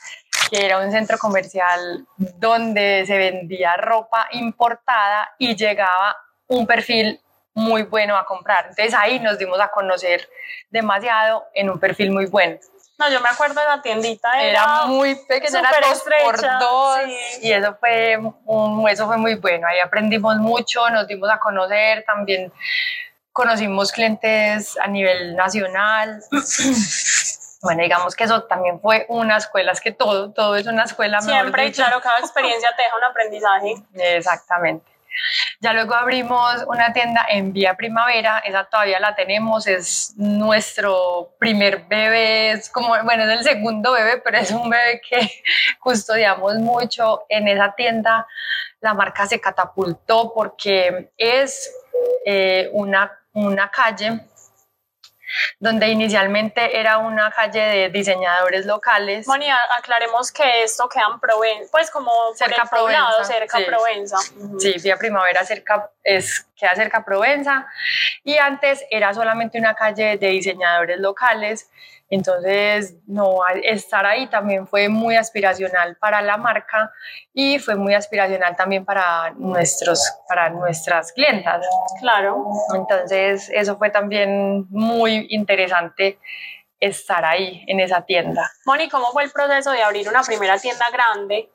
que 0.52 0.64
era 0.64 0.78
un 0.78 0.92
centro 0.92 1.18
comercial 1.18 2.06
donde 2.16 3.02
se 3.08 3.18
vendía 3.18 3.76
ropa 3.76 4.28
importada 4.30 5.32
y 5.36 5.56
llegaba 5.56 6.16
un 6.46 6.64
perfil 6.64 7.20
muy 7.54 7.82
bueno 7.82 8.16
a 8.16 8.24
comprar. 8.24 8.66
Entonces 8.70 8.94
ahí 8.94 9.20
nos 9.20 9.38
dimos 9.38 9.60
a 9.60 9.68
conocer 9.68 10.28
demasiado 10.70 11.44
en 11.54 11.70
un 11.70 11.78
perfil 11.78 12.10
muy 12.10 12.26
bueno. 12.26 12.58
No, 12.98 13.10
yo 13.10 13.20
me 13.20 13.28
acuerdo 13.28 13.60
de 13.60 13.66
la 13.66 13.82
tiendita. 13.82 14.40
Era, 14.40 14.62
era 14.62 14.86
muy 14.86 15.14
pequeña, 15.26 15.60
era 15.60 15.88
dos 15.88 16.04
por 16.22 16.40
dos. 16.60 16.98
Y 17.40 17.52
eso 17.52 17.76
fue, 17.80 18.18
un, 18.44 18.88
eso 18.88 19.06
fue 19.06 19.16
muy 19.16 19.34
bueno. 19.34 19.66
Ahí 19.66 19.78
aprendimos 19.80 20.36
mucho, 20.36 20.88
nos 20.90 21.06
dimos 21.08 21.28
a 21.30 21.38
conocer 21.38 22.04
también. 22.06 22.52
Conocimos 23.32 23.92
clientes 23.92 24.78
a 24.78 24.86
nivel 24.86 25.34
nacional. 25.34 26.22
bueno, 27.62 27.82
digamos 27.82 28.14
que 28.14 28.24
eso 28.24 28.42
también 28.44 28.78
fue 28.80 29.06
una 29.08 29.38
escuela, 29.38 29.72
es 29.72 29.80
que 29.80 29.92
todo, 29.92 30.32
todo 30.32 30.54
es 30.56 30.66
una 30.66 30.84
escuela. 30.84 31.20
Siempre, 31.22 31.72
claro, 31.72 32.00
cada 32.00 32.18
experiencia 32.18 32.68
te 32.76 32.82
deja 32.82 32.96
un 32.96 33.04
aprendizaje. 33.04 33.74
Exactamente. 34.16 34.91
Ya 35.60 35.72
luego 35.72 35.94
abrimos 35.94 36.64
una 36.66 36.92
tienda 36.92 37.26
en 37.28 37.52
Vía 37.52 37.74
Primavera, 37.74 38.38
esa 38.40 38.64
todavía 38.64 39.00
la 39.00 39.14
tenemos, 39.14 39.66
es 39.66 40.14
nuestro 40.16 41.34
primer 41.38 41.84
bebé, 41.86 42.52
es 42.52 42.70
como, 42.70 42.88
bueno, 43.04 43.24
es 43.24 43.38
el 43.38 43.44
segundo 43.44 43.92
bebé, 43.92 44.18
pero 44.18 44.38
es 44.38 44.50
un 44.50 44.68
bebé 44.68 45.00
que 45.08 45.30
custodiamos 45.80 46.56
mucho. 46.56 47.24
En 47.28 47.48
esa 47.48 47.72
tienda 47.74 48.26
la 48.80 48.94
marca 48.94 49.26
se 49.26 49.40
catapultó 49.40 50.32
porque 50.34 51.12
es 51.16 51.72
eh, 52.26 52.68
una, 52.72 53.10
una 53.32 53.70
calle 53.70 54.20
donde 55.58 55.88
inicialmente 55.88 56.78
era 56.78 56.98
una 56.98 57.30
calle 57.30 57.60
de 57.60 57.88
diseñadores 57.90 58.66
locales. 58.66 59.26
Moni, 59.26 59.48
aclaremos 59.76 60.32
que 60.32 60.62
esto 60.62 60.88
queda 60.88 61.06
en 61.12 61.20
Provenza, 61.20 61.68
pues 61.70 61.90
como 61.90 62.10
cerca 62.34 62.64
por 62.64 62.78
el 62.78 62.84
poblado, 62.84 63.24
cerca 63.24 63.58
sí. 63.58 63.64
Provenza. 63.64 64.18
Sí, 64.58 64.74
Vía 64.82 64.96
Primavera 64.96 65.44
cerca, 65.44 65.90
es, 66.02 66.46
queda 66.56 66.74
cerca 66.74 67.04
Provenza 67.04 67.66
y 68.24 68.36
antes 68.36 68.84
era 68.90 69.14
solamente 69.14 69.58
una 69.58 69.74
calle 69.74 70.16
de 70.18 70.28
diseñadores 70.28 70.98
locales 70.98 71.70
entonces, 72.12 72.96
no, 73.06 73.38
estar 73.62 74.04
ahí 74.04 74.26
también 74.26 74.66
fue 74.66 74.90
muy 74.90 75.16
aspiracional 75.16 75.96
para 75.96 76.20
la 76.20 76.36
marca 76.36 76.92
y 77.32 77.58
fue 77.58 77.74
muy 77.74 77.94
aspiracional 77.94 78.54
también 78.54 78.84
para, 78.84 79.30
nuestros, 79.30 80.12
para 80.28 80.50
nuestras 80.50 81.10
clientas. 81.12 81.64
Claro. 82.00 82.44
Entonces, 82.74 83.48
eso 83.54 83.78
fue 83.78 83.88
también 83.88 84.66
muy 84.68 85.26
interesante 85.30 86.18
estar 86.78 87.24
ahí 87.24 87.64
en 87.66 87.80
esa 87.80 88.02
tienda. 88.02 88.52
Moni, 88.66 88.90
¿cómo 88.90 89.06
fue 89.12 89.24
el 89.24 89.30
proceso 89.30 89.70
de 89.70 89.82
abrir 89.82 90.06
una 90.06 90.22
primera 90.22 90.58
tienda 90.58 90.90
grande? 90.90 91.50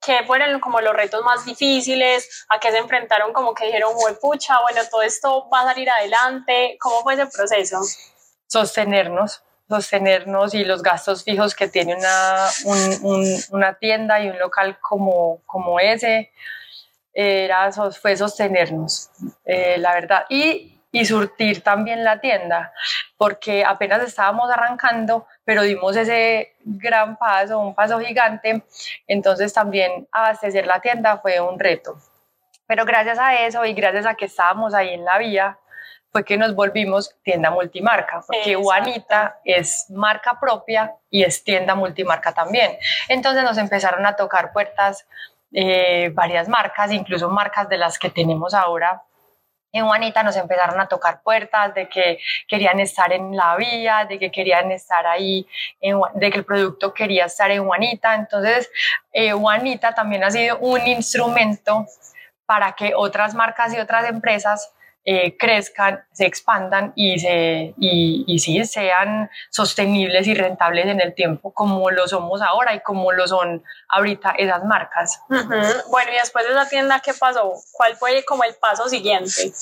¿Qué 0.00 0.22
fueron 0.24 0.60
como 0.60 0.80
los 0.80 0.94
retos 0.94 1.24
más 1.24 1.44
difíciles? 1.44 2.46
¿A 2.50 2.60
qué 2.60 2.70
se 2.70 2.78
enfrentaron? 2.78 3.32
Como 3.32 3.52
que 3.52 3.66
dijeron, 3.66 3.94
pucha, 4.20 4.60
bueno, 4.60 4.80
todo 4.88 5.02
esto 5.02 5.50
va 5.52 5.62
a 5.62 5.64
salir 5.64 5.90
adelante. 5.90 6.76
¿Cómo 6.78 7.02
fue 7.02 7.14
ese 7.14 7.26
proceso? 7.26 7.80
Sostenernos 8.46 9.42
sostenernos 9.68 10.54
y 10.54 10.64
los 10.64 10.82
gastos 10.82 11.24
fijos 11.24 11.54
que 11.54 11.68
tiene 11.68 11.94
una, 11.94 12.48
una 13.50 13.74
tienda 13.74 14.20
y 14.20 14.28
un 14.28 14.38
local 14.38 14.78
como, 14.80 15.40
como 15.46 15.80
ese, 15.80 16.30
era, 17.14 17.70
fue 17.92 18.16
sostenernos, 18.16 19.10
eh, 19.44 19.76
la 19.78 19.94
verdad. 19.94 20.24
Y, 20.28 20.80
y 20.90 21.06
surtir 21.06 21.62
también 21.62 22.04
la 22.04 22.20
tienda, 22.20 22.72
porque 23.16 23.64
apenas 23.64 24.02
estábamos 24.02 24.50
arrancando, 24.50 25.26
pero 25.44 25.62
dimos 25.62 25.96
ese 25.96 26.54
gran 26.64 27.16
paso, 27.16 27.58
un 27.58 27.74
paso 27.74 27.98
gigante, 27.98 28.62
entonces 29.06 29.52
también 29.54 30.06
abastecer 30.12 30.66
la 30.66 30.80
tienda 30.80 31.18
fue 31.18 31.40
un 31.40 31.58
reto. 31.58 31.96
Pero 32.66 32.84
gracias 32.84 33.18
a 33.18 33.46
eso 33.46 33.64
y 33.64 33.72
gracias 33.72 34.06
a 34.06 34.14
que 34.14 34.26
estábamos 34.26 34.74
ahí 34.74 34.90
en 34.90 35.04
la 35.04 35.18
vía, 35.18 35.58
fue 36.12 36.24
que 36.24 36.36
nos 36.36 36.54
volvimos 36.54 37.16
tienda 37.22 37.50
multimarca, 37.50 38.20
porque 38.26 38.54
Juanita 38.54 39.40
es 39.44 39.86
marca 39.88 40.38
propia 40.38 40.94
y 41.08 41.22
es 41.22 41.42
tienda 41.42 41.74
multimarca 41.74 42.32
también. 42.32 42.76
Entonces 43.08 43.42
nos 43.42 43.56
empezaron 43.56 44.04
a 44.04 44.14
tocar 44.14 44.52
puertas 44.52 45.06
eh, 45.52 46.10
varias 46.12 46.48
marcas, 46.48 46.92
incluso 46.92 47.30
marcas 47.30 47.66
de 47.70 47.78
las 47.78 47.98
que 47.98 48.10
tenemos 48.10 48.52
ahora. 48.52 49.02
En 49.74 49.86
Juanita 49.86 50.22
nos 50.22 50.36
empezaron 50.36 50.78
a 50.78 50.86
tocar 50.86 51.22
puertas 51.22 51.74
de 51.74 51.88
que 51.88 52.18
querían 52.46 52.78
estar 52.78 53.10
en 53.10 53.34
la 53.34 53.56
vía, 53.56 54.04
de 54.06 54.18
que 54.18 54.30
querían 54.30 54.70
estar 54.70 55.06
ahí, 55.06 55.46
de 55.80 56.30
que 56.30 56.38
el 56.38 56.44
producto 56.44 56.92
quería 56.92 57.24
estar 57.24 57.50
en 57.50 57.64
Juanita. 57.64 58.14
Entonces, 58.14 58.70
eh, 59.14 59.32
Juanita 59.32 59.94
también 59.94 60.24
ha 60.24 60.30
sido 60.30 60.58
un 60.58 60.86
instrumento 60.86 61.86
para 62.44 62.72
que 62.72 62.92
otras 62.94 63.34
marcas 63.34 63.72
y 63.72 63.78
otras 63.78 64.04
empresas 64.04 64.74
eh, 65.04 65.36
crezcan, 65.36 66.04
se 66.12 66.26
expandan 66.26 66.92
y, 66.94 67.18
se, 67.18 67.74
y, 67.76 68.24
y 68.26 68.38
sí 68.38 68.64
sean 68.64 69.28
sostenibles 69.50 70.28
y 70.28 70.34
rentables 70.34 70.86
en 70.86 71.00
el 71.00 71.12
tiempo 71.14 71.52
como 71.52 71.90
lo 71.90 72.06
somos 72.06 72.40
ahora 72.40 72.74
y 72.74 72.80
como 72.80 73.10
lo 73.10 73.26
son 73.26 73.64
ahorita 73.88 74.34
esas 74.38 74.64
marcas. 74.64 75.20
Bueno, 75.28 76.12
y 76.12 76.14
después 76.14 76.46
de 76.46 76.52
esa 76.52 76.68
tienda, 76.68 77.00
¿qué 77.00 77.14
pasó? 77.14 77.52
¿Cuál 77.72 77.96
fue 77.96 78.24
como 78.24 78.44
el 78.44 78.54
paso 78.54 78.88
siguiente? 78.88 79.52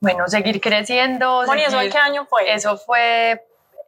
Bueno, 0.00 0.28
seguir 0.28 0.60
creciendo. 0.60 1.44
Bueno, 1.46 1.62
¿y 1.62 1.64
eso 1.64 1.80
en 1.80 1.90
qué 1.90 1.98
año 1.98 2.26
fue? 2.26 2.52
Eso 2.52 2.76
fue, 2.76 3.42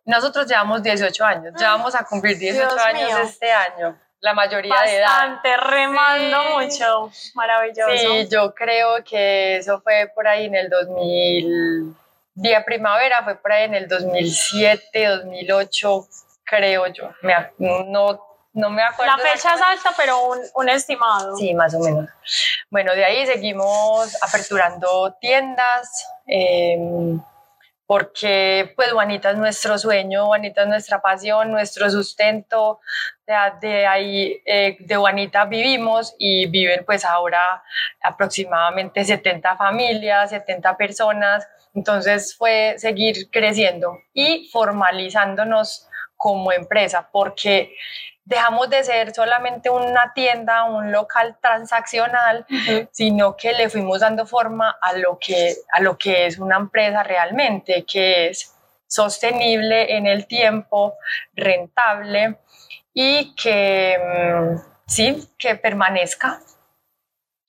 nosotros 0.06 0.46
llevamos 0.46 0.82
18 0.82 1.24
años, 1.24 1.54
ya 1.58 1.72
vamos 1.72 1.94
a 1.94 2.04
cumplir 2.04 2.38
18 2.38 2.74
años 2.80 3.20
este 3.22 3.52
año 3.52 3.98
la 4.24 4.32
mayoría 4.32 4.74
de 4.86 4.96
edad. 4.96 5.06
Bastante, 5.06 5.54
remando 5.58 6.58
mucho, 6.58 7.10
maravilloso. 7.34 7.90
Sí, 7.94 8.26
yo 8.30 8.54
creo 8.54 9.04
que 9.04 9.58
eso 9.58 9.82
fue 9.82 10.10
por 10.14 10.26
ahí 10.26 10.46
en 10.46 10.54
el 10.54 10.70
2000, 10.70 11.94
día 12.34 12.64
primavera, 12.64 13.22
fue 13.22 13.34
por 13.34 13.52
ahí 13.52 13.64
en 13.64 13.74
el 13.74 13.86
2007, 13.86 15.06
2008, 15.06 16.08
creo 16.42 16.86
yo. 16.86 17.10
Me, 17.20 17.34
no, 17.58 18.18
no 18.54 18.70
me 18.70 18.82
acuerdo. 18.82 19.14
La 19.14 19.22
fecha 19.22 19.56
es 19.56 19.60
alta, 19.60 19.90
pero 19.94 20.24
un, 20.24 20.38
un, 20.54 20.68
estimado. 20.70 21.36
Sí, 21.36 21.52
más 21.52 21.74
o 21.74 21.80
menos. 21.80 22.08
Bueno, 22.70 22.94
de 22.94 23.04
ahí 23.04 23.26
seguimos 23.26 24.16
aperturando 24.22 25.14
tiendas. 25.20 26.08
Eh, 26.26 26.78
porque 27.86 28.72
pues 28.76 28.92
Juanita 28.92 29.30
es 29.30 29.36
nuestro 29.36 29.78
sueño, 29.78 30.26
Juanita 30.26 30.62
es 30.62 30.68
nuestra 30.68 31.02
pasión, 31.02 31.50
nuestro 31.52 31.90
sustento, 31.90 32.80
de, 33.60 33.86
ahí, 33.86 34.42
eh, 34.46 34.76
de 34.80 34.96
Juanita 34.96 35.44
vivimos 35.44 36.14
y 36.18 36.46
viven 36.46 36.84
pues 36.84 37.04
ahora 37.04 37.62
aproximadamente 38.02 39.04
70 39.04 39.56
familias, 39.56 40.30
70 40.30 40.76
personas, 40.76 41.46
entonces 41.74 42.34
fue 42.36 42.74
seguir 42.78 43.30
creciendo 43.30 43.98
y 44.12 44.48
formalizándonos 44.52 45.88
como 46.16 46.52
empresa, 46.52 47.08
porque 47.12 47.74
dejamos 48.24 48.70
de 48.70 48.82
ser 48.84 49.14
solamente 49.14 49.70
una 49.70 50.12
tienda, 50.14 50.64
un 50.64 50.90
local 50.90 51.36
transaccional, 51.40 52.46
sino 52.90 53.36
que 53.36 53.52
le 53.52 53.68
fuimos 53.68 54.00
dando 54.00 54.26
forma 54.26 54.76
a 54.80 54.94
lo, 54.94 55.18
que, 55.18 55.54
a 55.72 55.80
lo 55.80 55.98
que 55.98 56.26
es 56.26 56.38
una 56.38 56.56
empresa 56.56 57.02
realmente, 57.02 57.84
que 57.84 58.28
es 58.28 58.54
sostenible 58.86 59.96
en 59.96 60.06
el 60.06 60.26
tiempo, 60.26 60.94
rentable 61.34 62.38
y 62.92 63.34
que 63.34 63.98
mm, 63.98 64.58
sí, 64.86 65.28
que 65.38 65.56
permanezca. 65.56 66.40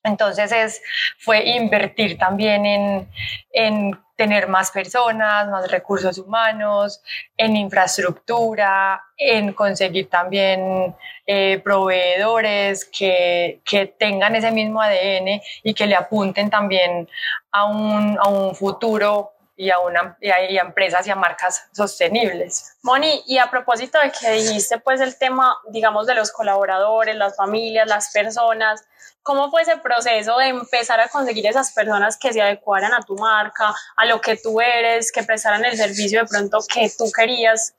Entonces 0.06 0.52
es, 0.52 0.82
fue 1.18 1.44
invertir 1.44 2.18
también 2.18 2.66
en, 2.66 3.10
en 3.52 4.00
tener 4.16 4.48
más 4.48 4.72
personas, 4.72 5.50
más 5.50 5.70
recursos 5.70 6.18
humanos, 6.18 7.02
en 7.36 7.58
infraestructura, 7.58 9.02
en 9.18 9.54
conseguir 9.54 10.10
también 10.10 10.96
eh, 11.26 11.60
proveedores 11.64 12.86
que, 12.86 13.62
que, 13.66 13.88
tengan 13.88 14.36
ese 14.36 14.52
mismo 14.52 14.82
ADN 14.82 15.42
y 15.64 15.74
que 15.74 15.86
le 15.86 15.96
apunten 15.96 16.50
también 16.50 17.10
a 17.52 17.66
un, 17.66 18.18
a 18.20 18.30
un 18.30 18.56
futuro 18.56 19.35
y 19.58 19.70
a, 19.70 19.80
una, 19.80 20.18
y 20.20 20.30
a, 20.30 20.62
empresas 20.62 21.08
y 21.08 21.12
a 21.12 21.16
marcas 21.16 21.68
sostenibles. 21.74 22.78
Moni, 22.82 23.24
y 23.26 23.38
a 23.38 23.50
propósito 23.50 24.00
de 24.00 24.12
que 24.12 24.32
dijiste 24.32 24.80
pues 24.80 25.00
el 25.02 25.18
tema, 25.18 25.58
digamos, 25.70 26.08
de 26.08 26.16
los 26.16 26.32
colaboradores, 26.32 27.16
las 27.16 27.36
familias, 27.36 27.88
las 27.88 28.12
personas, 28.12 28.84
¿cómo 29.24 29.50
fue 29.50 29.62
ese 29.62 29.78
proceso 29.78 30.38
de 30.38 30.50
empezar 30.50 31.00
a 31.00 31.08
conseguir 31.08 31.48
esas 31.48 31.72
personas 31.72 32.18
que 32.18 32.34
se 32.34 32.42
adecuaran 32.42 32.94
a 32.94 33.02
tu 33.02 33.16
marca, 33.16 33.74
a 33.96 34.06
lo 34.06 34.20
que 34.20 34.38
tú 34.38 34.60
eres, 34.60 35.12
que 35.12 35.24
prestaran 35.24 35.64
el 35.64 35.78
servicio 35.78 36.22
de 36.22 36.28
pronto 36.28 36.60
que 36.72 36.92
tú 36.98 37.12
querías? 37.12 37.76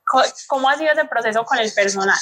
¿Cómo 0.47 0.69
ha 0.69 0.77
sido 0.77 0.91
ese 0.91 1.05
proceso 1.05 1.45
con 1.45 1.59
el 1.59 1.71
personal? 1.73 2.17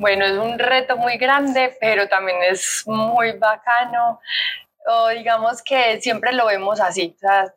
Bueno, 0.00 0.24
es 0.24 0.32
un 0.32 0.58
reto 0.58 0.96
muy 0.96 1.18
grande, 1.18 1.76
pero 1.78 2.08
también 2.08 2.38
es 2.48 2.84
muy 2.86 3.32
bacano. 3.32 4.18
O 4.86 5.08
digamos 5.10 5.60
que 5.62 6.00
siempre 6.00 6.32
lo 6.32 6.46
vemos 6.46 6.80
así. 6.80 7.14
O 7.16 7.18
sea, 7.18 7.54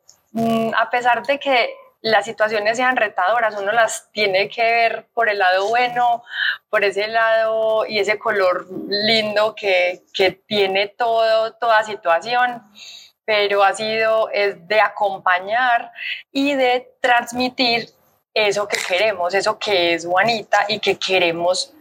a 0.76 0.90
pesar 0.90 1.24
de 1.26 1.38
que 1.38 1.74
las 2.00 2.26
situaciones 2.26 2.76
sean 2.76 2.96
retadoras, 2.96 3.56
uno 3.58 3.72
las 3.72 4.10
tiene 4.12 4.48
que 4.50 4.62
ver 4.62 5.06
por 5.14 5.30
el 5.30 5.38
lado 5.38 5.68
bueno, 5.68 6.22
por 6.68 6.84
ese 6.84 7.06
lado 7.06 7.86
y 7.86 7.98
ese 7.98 8.18
color 8.18 8.66
lindo 8.88 9.54
que, 9.54 10.02
que 10.12 10.32
tiene 10.32 10.88
todo, 10.88 11.54
toda 11.54 11.82
situación, 11.82 12.62
pero 13.24 13.64
ha 13.64 13.72
sido 13.72 14.28
es 14.30 14.68
de 14.68 14.82
acompañar 14.82 15.92
y 16.30 16.54
de 16.54 16.94
transmitir 17.00 17.88
eso 18.34 18.68
que 18.68 18.76
queremos, 18.86 19.32
eso 19.32 19.58
que 19.58 19.94
es 19.94 20.04
Juanita 20.04 20.66
y 20.68 20.80
que 20.80 20.98
queremos 20.98 21.72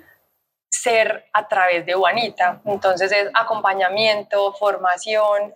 ser 0.70 1.26
a 1.34 1.48
través 1.48 1.86
de 1.86 1.96
Juanita. 1.96 2.62
Entonces 2.64 3.12
es 3.12 3.30
acompañamiento, 3.34 4.54
formación 4.54 5.54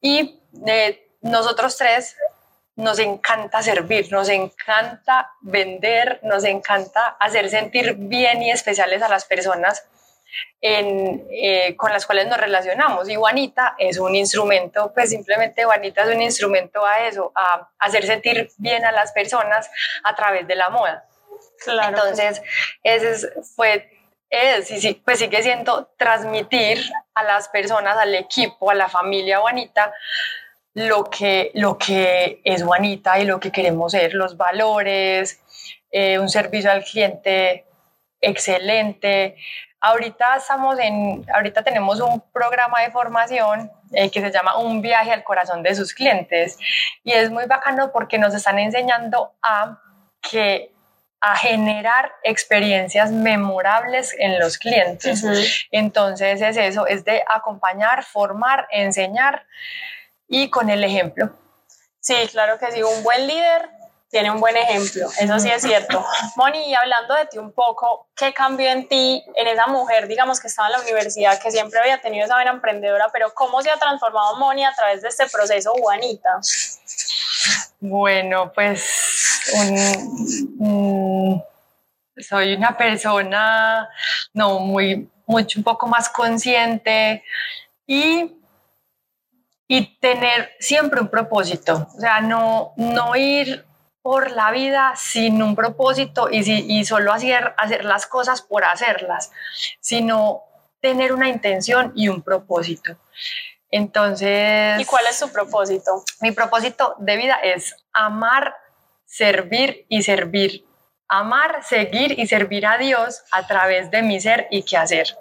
y 0.00 0.40
de 0.52 1.04
nosotros 1.20 1.76
tres 1.76 2.16
nos 2.76 2.98
encanta 2.98 3.62
servir, 3.62 4.10
nos 4.10 4.28
encanta 4.28 5.30
vender, 5.40 6.20
nos 6.22 6.44
encanta 6.44 7.16
hacer 7.20 7.48
sentir 7.48 7.94
bien 7.94 8.42
y 8.42 8.50
especiales 8.50 9.02
a 9.02 9.08
las 9.08 9.24
personas 9.24 9.86
eh, 10.60 11.76
con 11.76 11.92
las 11.92 12.06
cuales 12.06 12.26
nos 12.26 12.38
relacionamos. 12.38 13.08
Y 13.08 13.14
Juanita 13.14 13.76
es 13.78 13.98
un 13.98 14.14
instrumento, 14.14 14.92
pues 14.92 15.10
simplemente 15.10 15.64
Juanita 15.64 16.02
es 16.02 16.14
un 16.14 16.22
instrumento 16.22 16.84
a 16.84 17.06
eso, 17.06 17.32
a 17.34 17.70
hacer 17.78 18.06
sentir 18.06 18.50
bien 18.56 18.84
a 18.84 18.90
las 18.90 19.12
personas 19.12 19.70
a 20.02 20.14
través 20.14 20.46
de 20.48 20.56
la 20.56 20.70
moda. 20.70 21.06
Entonces, 21.66 22.42
ese 22.82 23.30
fue, 23.54 23.90
es, 24.30 24.66
sí, 24.66 25.00
pues 25.04 25.18
sigue 25.18 25.42
siendo 25.42 25.86
transmitir 25.96 26.82
a 27.14 27.22
las 27.22 27.48
personas, 27.48 27.96
al 27.96 28.14
equipo, 28.14 28.70
a 28.70 28.74
la 28.74 28.88
familia 28.88 29.40
Juanita, 29.40 29.92
lo 30.74 31.04
que, 31.04 31.52
lo 31.54 31.78
que 31.78 32.40
es 32.44 32.62
Juanita 32.62 33.18
y 33.20 33.24
lo 33.24 33.38
que 33.38 33.52
queremos 33.52 33.92
ser, 33.92 34.14
los 34.14 34.36
valores, 34.36 35.40
eh, 35.90 36.18
un 36.18 36.28
servicio 36.28 36.70
al 36.70 36.84
cliente 36.84 37.64
excelente. 38.20 39.36
Ahorita 39.80 40.36
estamos 40.36 40.78
en, 40.80 41.24
ahorita 41.32 41.62
tenemos 41.62 42.00
un 42.00 42.20
programa 42.32 42.80
de 42.80 42.90
formación 42.90 43.70
eh, 43.92 44.10
que 44.10 44.20
se 44.20 44.32
llama 44.32 44.58
Un 44.58 44.82
viaje 44.82 45.12
al 45.12 45.22
corazón 45.22 45.62
de 45.62 45.74
sus 45.74 45.94
clientes 45.94 46.58
y 47.04 47.12
es 47.12 47.30
muy 47.30 47.46
bacano 47.46 47.92
porque 47.92 48.18
nos 48.18 48.34
están 48.34 48.58
enseñando 48.58 49.34
a 49.42 49.78
que 50.20 50.72
a 51.20 51.36
generar 51.36 52.12
experiencias 52.22 53.10
memorables 53.10 54.14
en 54.18 54.38
los 54.38 54.58
clientes. 54.58 55.24
Entonces 55.70 56.42
es 56.42 56.56
eso, 56.56 56.86
es 56.86 57.04
de 57.04 57.22
acompañar, 57.26 58.02
formar, 58.04 58.66
enseñar 58.70 59.46
y 60.34 60.50
con 60.50 60.68
el 60.68 60.82
ejemplo. 60.82 61.30
Sí, 62.00 62.16
claro 62.32 62.58
que 62.58 62.72
sí, 62.72 62.82
un 62.82 63.04
buen 63.04 63.24
líder 63.28 63.70
tiene 64.10 64.32
un 64.32 64.40
buen 64.40 64.56
ejemplo, 64.56 65.08
eso 65.16 65.38
sí 65.38 65.48
es 65.48 65.62
cierto. 65.62 66.04
Moni, 66.36 66.74
hablando 66.74 67.14
de 67.14 67.26
ti 67.26 67.38
un 67.38 67.52
poco, 67.52 68.08
¿qué 68.16 68.34
cambió 68.34 68.68
en 68.68 68.88
ti, 68.88 69.24
en 69.36 69.46
esa 69.46 69.68
mujer, 69.68 70.08
digamos, 70.08 70.40
que 70.40 70.48
estaba 70.48 70.68
en 70.68 70.72
la 70.72 70.80
universidad, 70.80 71.40
que 71.40 71.52
siempre 71.52 71.78
había 71.78 72.00
tenido 72.00 72.24
esa 72.24 72.36
vena 72.36 72.50
emprendedora, 72.50 73.06
pero 73.12 73.32
cómo 73.32 73.62
se 73.62 73.70
ha 73.70 73.76
transformado 73.76 74.36
Moni 74.36 74.64
a 74.64 74.74
través 74.74 75.02
de 75.02 75.08
este 75.08 75.28
proceso, 75.28 75.72
Juanita? 75.72 76.40
Bueno, 77.78 78.52
pues 78.52 78.82
soy 82.28 82.54
una 82.54 82.76
persona 82.76 83.88
no 84.32 84.58
muy 84.58 85.08
mucho 85.26 85.60
un 85.60 85.64
poco 85.64 85.86
más 85.86 86.08
consciente 86.08 87.22
y 87.86 88.43
y 89.66 89.98
tener 89.98 90.50
siempre 90.58 91.00
un 91.00 91.08
propósito, 91.08 91.88
o 91.96 92.00
sea, 92.00 92.20
no 92.20 92.72
no 92.76 93.16
ir 93.16 93.64
por 94.02 94.30
la 94.32 94.50
vida 94.50 94.92
sin 94.96 95.42
un 95.42 95.56
propósito 95.56 96.28
y, 96.30 96.42
y 96.50 96.84
solo 96.84 97.10
hacer, 97.10 97.54
hacer 97.56 97.86
las 97.86 98.06
cosas 98.06 98.42
por 98.42 98.62
hacerlas, 98.64 99.32
sino 99.80 100.42
tener 100.80 101.14
una 101.14 101.30
intención 101.30 101.92
y 101.94 102.08
un 102.08 102.20
propósito. 102.20 102.98
Entonces... 103.70 104.78
¿Y 104.78 104.84
cuál 104.84 105.06
es 105.08 105.16
su 105.16 105.32
propósito? 105.32 106.04
Mi 106.20 106.32
propósito 106.32 106.94
de 106.98 107.16
vida 107.16 107.36
es 107.42 107.74
amar, 107.94 108.54
servir 109.06 109.86
y 109.88 110.02
servir. 110.02 110.66
Amar, 111.08 111.62
seguir 111.62 112.18
y 112.18 112.26
servir 112.26 112.66
a 112.66 112.78
Dios 112.78 113.22
a 113.30 113.46
través 113.46 113.90
de 113.90 114.02
mi 114.02 114.20
ser 114.20 114.48
y 114.50 114.62
qué 114.62 114.76
hacer. 114.76 115.16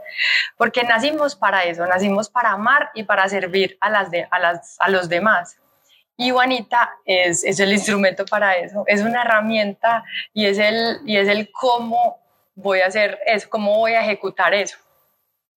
Porque 0.57 0.83
nacimos 0.83 1.35
para 1.35 1.63
eso, 1.63 1.85
nacimos 1.85 2.29
para 2.29 2.51
amar 2.51 2.89
y 2.93 3.03
para 3.03 3.27
servir 3.27 3.77
a, 3.81 3.89
las 3.89 4.09
de, 4.09 4.27
a, 4.31 4.39
las, 4.39 4.77
a 4.79 4.89
los 4.89 5.09
demás. 5.09 5.57
Y 6.15 6.29
Juanita 6.29 6.95
es, 7.05 7.43
es, 7.43 7.59
el 7.59 7.73
instrumento 7.73 8.23
para 8.25 8.55
eso, 8.55 8.83
es 8.87 9.01
una 9.01 9.23
herramienta 9.23 10.03
y 10.33 10.45
es, 10.45 10.59
el, 10.59 11.01
y 11.05 11.17
es 11.17 11.27
el 11.27 11.51
cómo 11.51 12.19
voy 12.55 12.81
a 12.81 12.87
hacer 12.87 13.19
eso, 13.25 13.49
cómo 13.49 13.77
voy 13.77 13.93
a 13.93 14.01
ejecutar 14.01 14.53
eso. 14.53 14.77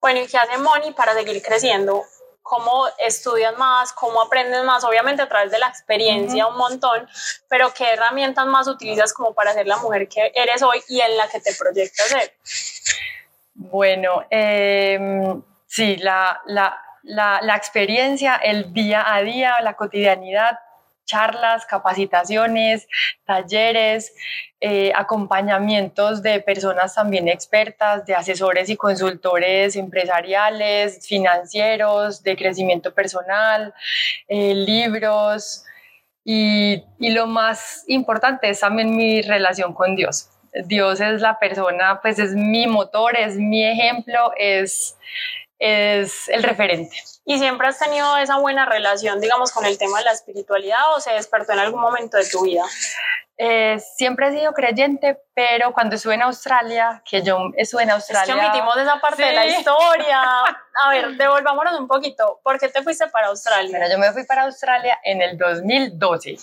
Bueno, 0.00 0.21
¿y 0.21 0.26
qué 0.26 0.38
hace 0.38 0.59
Moni 0.59 0.92
para 0.92 1.14
seguir 1.14 1.42
creciendo? 1.42 2.04
¿Cómo 2.48 2.86
estudias 2.98 3.58
más? 3.58 3.92
¿Cómo 3.92 4.22
aprendes 4.22 4.62
más? 4.62 4.84
Obviamente 4.84 5.20
a 5.20 5.28
través 5.28 5.50
de 5.50 5.58
la 5.58 5.66
experiencia 5.66 6.46
un 6.46 6.56
montón, 6.56 7.08
pero 7.48 7.74
¿qué 7.74 7.92
herramientas 7.92 8.46
más 8.46 8.68
utilizas 8.68 9.12
como 9.12 9.34
para 9.34 9.52
ser 9.52 9.66
la 9.66 9.78
mujer 9.78 10.08
que 10.08 10.30
eres 10.32 10.62
hoy 10.62 10.80
y 10.88 11.00
en 11.00 11.16
la 11.16 11.26
que 11.26 11.40
te 11.40 11.52
proyectas 11.56 12.06
ser? 12.06 12.34
Bueno, 13.54 14.24
eh, 14.30 15.34
sí, 15.66 15.96
la, 15.96 16.40
la, 16.46 16.80
la, 17.02 17.56
experiencia, 17.56 18.36
el 18.36 18.72
día 18.72 19.12
a 19.12 19.22
día, 19.22 19.56
la 19.62 19.74
cotidianidad, 19.74 20.60
charlas, 21.06 21.64
capacitaciones, 21.64 22.86
talleres, 23.25 24.12
eh, 24.60 24.92
acompañamientos 24.94 26.22
de 26.22 26.40
personas 26.40 26.94
también 26.94 27.28
expertas, 27.28 28.04
de 28.04 28.14
asesores 28.14 28.68
y 28.68 28.76
consultores 28.76 29.76
empresariales, 29.76 31.07
financieros, 31.07 32.22
de 32.22 32.37
crecimiento 32.37 32.92
personal, 32.92 33.72
eh, 34.28 34.54
libros 34.54 35.64
y, 36.24 36.83
y 36.98 37.11
lo 37.11 37.26
más 37.26 37.85
importante 37.87 38.50
es 38.50 38.61
también 38.61 38.96
mi 38.96 39.22
relación 39.22 39.72
con 39.72 39.96
Dios. 39.96 40.31
Dios 40.64 41.00
es 41.00 41.20
la 41.20 41.38
persona, 41.38 42.00
pues 42.00 42.18
es 42.18 42.35
mi 42.35 42.66
motor, 42.66 43.16
es 43.16 43.37
mi 43.37 43.64
ejemplo, 43.64 44.33
es 44.38 44.96
es 45.59 46.29
el 46.29 46.42
referente. 46.42 46.97
¿Y 47.25 47.38
siempre 47.38 47.69
has 47.69 47.79
tenido 47.79 48.16
esa 48.19 48.38
buena 48.38 48.66
relación, 48.66 49.21
digamos, 49.21 49.53
con 49.53 49.64
el 49.64 49.79
tema 49.79 49.99
de 49.99 50.05
la 50.05 50.12
espiritualidad 50.12 50.95
o 50.95 51.01
se 51.01 51.12
despertó 51.12 51.53
en 51.53 51.59
algún 51.59 51.81
momento 51.81 52.16
de 52.16 52.29
tu 52.29 52.42
vida? 52.45 52.62
Eh, 53.38 53.79
siempre 53.97 54.29
he 54.29 54.38
sido 54.38 54.53
creyente, 54.53 55.21
pero 55.35 55.73
cuando 55.73 55.97
estuve 55.97 56.14
en 56.14 56.23
Australia, 56.23 57.03
que 57.05 57.23
yo 57.23 57.51
estuve 57.57 57.83
en 57.83 57.90
Australia... 57.90 58.35
Es 58.35 58.40
que 58.40 58.47
omitimos 58.47 58.77
esa 58.79 59.01
parte 59.01 59.25
de 59.25 59.33
la 59.33 59.47
historia. 59.47 60.23
A 60.85 60.90
ver, 60.90 61.16
devolvámonos 61.16 61.79
un 61.79 61.88
poquito. 61.88 62.40
¿Por 62.42 62.59
qué 62.59 62.69
te 62.69 62.83
fuiste 62.83 63.09
para 63.09 63.29
Australia? 63.29 63.71
Bueno, 63.71 63.92
yo 63.92 63.99
me 63.99 64.12
fui 64.12 64.25
para 64.25 64.45
Australia 64.45 64.99
en 65.03 65.21
el 65.21 65.37
2012 65.37 66.37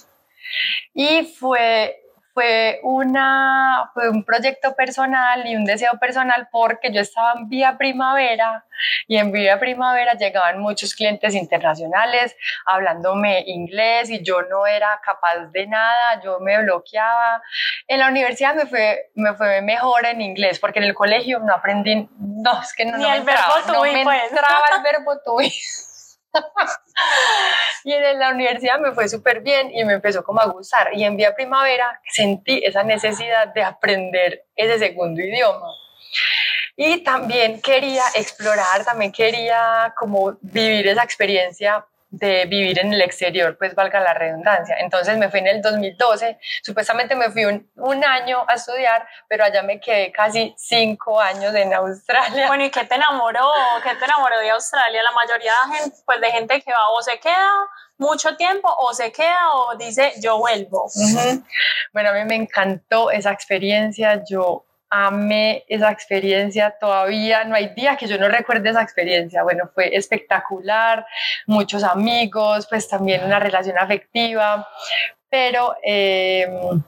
y 0.94 1.26
fue 1.26 2.03
fue, 2.34 2.80
una, 2.84 3.92
fue 3.94 4.10
un 4.10 4.24
proyecto 4.24 4.76
personal 4.76 5.46
y 5.48 5.56
un 5.56 5.66
deseo 5.66 5.92
personal 6.00 6.48
porque 6.52 6.92
yo 6.92 7.02
estaba 7.02 7.34
en 7.38 7.48
Vía 7.48 7.78
Primavera 7.78 8.66
y 9.08 9.18
en 9.18 9.32
Vía 9.32 9.60
Primavera 9.60 10.14
llegaban 10.14 10.60
muchos 10.60 10.96
clientes 10.96 11.36
internacionales 11.36 12.36
hablándome 12.66 13.44
inglés 13.46 14.10
y 14.10 14.24
yo 14.24 14.42
no 14.44 14.66
era 14.66 15.00
capaz 15.04 15.46
de 15.52 15.68
nada, 15.68 16.22
yo 16.24 16.40
me 16.40 16.62
bloqueaba. 16.64 17.42
En 17.88 18.00
la 18.00 18.10
universidad 18.10 18.56
me 18.56 18.66
fue, 18.66 19.12
me 19.16 19.34
fue 19.36 19.62
mejor 19.62 20.06
en 20.06 20.22
inglés 20.22 20.60
porque 20.60 20.80
en 20.80 20.86
el 20.86 20.96
colegio 20.96 21.40
no 21.40 21.54
aprendí, 21.54 22.10
no, 22.18 22.62
es 22.62 22.74
que 22.74 22.86
no, 22.86 22.98
Ni 22.98 23.06
el 23.06 23.22
verbo 23.22 23.54
no 23.68 23.82
me 23.84 24.04
pues. 24.04 24.24
entraba 24.32 24.64
el 24.76 24.84
verbo 24.84 25.20
tuve. 25.24 25.52
y 27.84 27.94
en 27.94 28.20
la 28.20 28.30
universidad 28.30 28.80
me 28.80 28.92
fue 28.92 29.08
súper 29.08 29.42
bien 29.42 29.72
y 29.72 29.84
me 29.84 29.94
empezó 29.94 30.24
como 30.24 30.42
a 30.42 30.46
gustar. 30.46 30.90
Y 30.94 31.04
en 31.04 31.18
Vía 31.18 31.36
Primavera 31.36 32.00
sentí 32.10 32.62
esa 32.64 32.84
necesidad 32.84 33.54
de 33.54 33.64
aprender 33.64 34.46
ese 34.56 34.80
segundo 34.80 35.22
idioma. 35.22 35.68
Y 36.76 37.04
también 37.04 37.62
quería 37.62 38.04
explorar, 38.16 38.84
también 38.84 39.12
quería 39.12 39.94
como 39.98 40.38
vivir 40.42 40.88
esa 40.88 41.04
experiencia 41.04 41.86
de 42.14 42.46
vivir 42.46 42.78
en 42.78 42.94
el 42.94 43.02
exterior, 43.02 43.58
pues 43.58 43.74
valga 43.74 44.00
la 44.00 44.14
redundancia. 44.14 44.76
Entonces 44.78 45.18
me 45.18 45.30
fui 45.30 45.40
en 45.40 45.48
el 45.48 45.62
2012, 45.64 46.38
supuestamente 46.62 47.16
me 47.16 47.32
fui 47.32 47.44
un, 47.46 48.04
año 48.04 48.46
a 48.48 48.54
estudiar, 48.54 49.08
pero 49.28 49.44
allá 49.44 49.64
me 49.64 49.80
quedé 49.80 50.12
casi 50.12 50.54
cinco 50.56 51.20
años 51.20 51.56
en 51.56 51.74
Australia. 51.74 52.48
Bueno, 52.48 52.66
¿y 52.66 52.70
qué 52.70 52.84
te 52.84 52.96
enamoró? 52.96 53.50
¿Qué 53.82 53.96
te 53.96 54.06
enamoró 54.06 54.38
de 54.40 54.52
Australia? 54.52 55.02
La 55.02 55.12
mayoría 55.12 55.52
de 55.52 55.76
gente, 55.76 55.98
pues, 56.06 56.22
de 56.22 56.32
gente 56.32 56.62
que 56.62 56.72
va 56.72 56.90
o 56.90 57.02
se 57.02 57.20
queda 57.20 57.50
mucho 57.98 58.36
tiempo 58.36 58.70
o 58.80 58.94
se 58.94 59.12
queda 59.12 59.56
o 59.56 59.76
dice 59.76 60.14
yo 60.22 60.38
vuelvo. 60.38 60.92
Bueno, 61.94 62.10
a 62.10 62.14
mí 62.14 62.26
me 62.26 62.36
encantó 62.36 63.10
esa 63.10 63.32
experiencia, 63.32 64.24
yo 64.30 64.66
amé 64.94 65.66
esa 65.68 65.92
experiencia, 65.92 66.78
todavía 66.80 67.44
no 67.46 67.56
hay 67.56 67.70
día 67.70 67.98
que 67.98 68.06
yo 68.06 68.20
no 68.20 68.30
recuerde 68.30 68.70
esa 68.70 68.84
experiencia. 68.84 69.42
Bueno, 69.42 69.70
fue 69.74 69.96
espectacular, 69.96 71.06
muchos 71.48 71.84
amigos, 71.84 72.68
pues 72.70 72.88
también 72.88 73.24
una 73.24 73.40
relación 73.40 73.76
afectiva, 73.80 74.68
pero 75.30 75.76
em, 75.82 76.84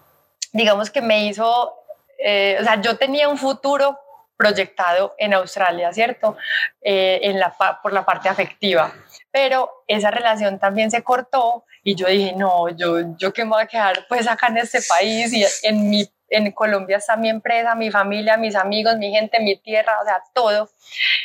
digamos 0.54 0.91
que 0.91 1.02
me 1.02 1.26
hizo, 1.26 1.74
eh, 2.20 2.58
o 2.62 2.63
sea, 2.63 2.80
yo 2.80 2.96
tenía 2.96 3.28
un 3.28 3.39
futuro 3.39 4.00
proyectado 4.38 5.15
en 5.18 5.34
Australia, 5.34 5.91
¿cierto? 5.91 6.38
Eh, 6.82 7.20
en 7.24 7.39
la, 7.39 7.56
por 7.82 7.91
la 7.91 8.06
parte 8.06 8.30
afectiva, 8.30 8.94
pero 9.32 9.84
esa 9.88 10.12
relación 10.12 10.60
también 10.60 10.91
se 10.91 11.02
cortó 11.02 11.65
y 11.84 11.96
yo 11.96 12.08
dije, 12.08 12.34
no, 12.36 12.70
yo, 12.70 13.15
yo 13.18 13.34
que 13.34 13.46
me 13.46 13.52
voy 13.52 13.63
a 13.63 13.68
quedar 13.68 14.06
pues 14.08 14.28
acá 14.28 14.48
en 14.48 14.58
este 14.58 14.80
país 14.88 15.34
y 15.34 15.44
en 15.63 15.89
mi 15.89 16.08
en 16.30 16.52
Colombia 16.52 16.98
está 16.98 17.16
mi 17.16 17.30
empresa, 17.30 17.76
mi 17.76 17.92
familia, 17.92 18.38
mis 18.38 18.56
amigos, 18.56 18.98
mi 18.98 19.12
gente, 19.12 19.40
mi 19.40 19.58
tierra, 19.58 20.00
o 20.02 20.06
sea, 20.06 20.22
todo. 20.34 20.70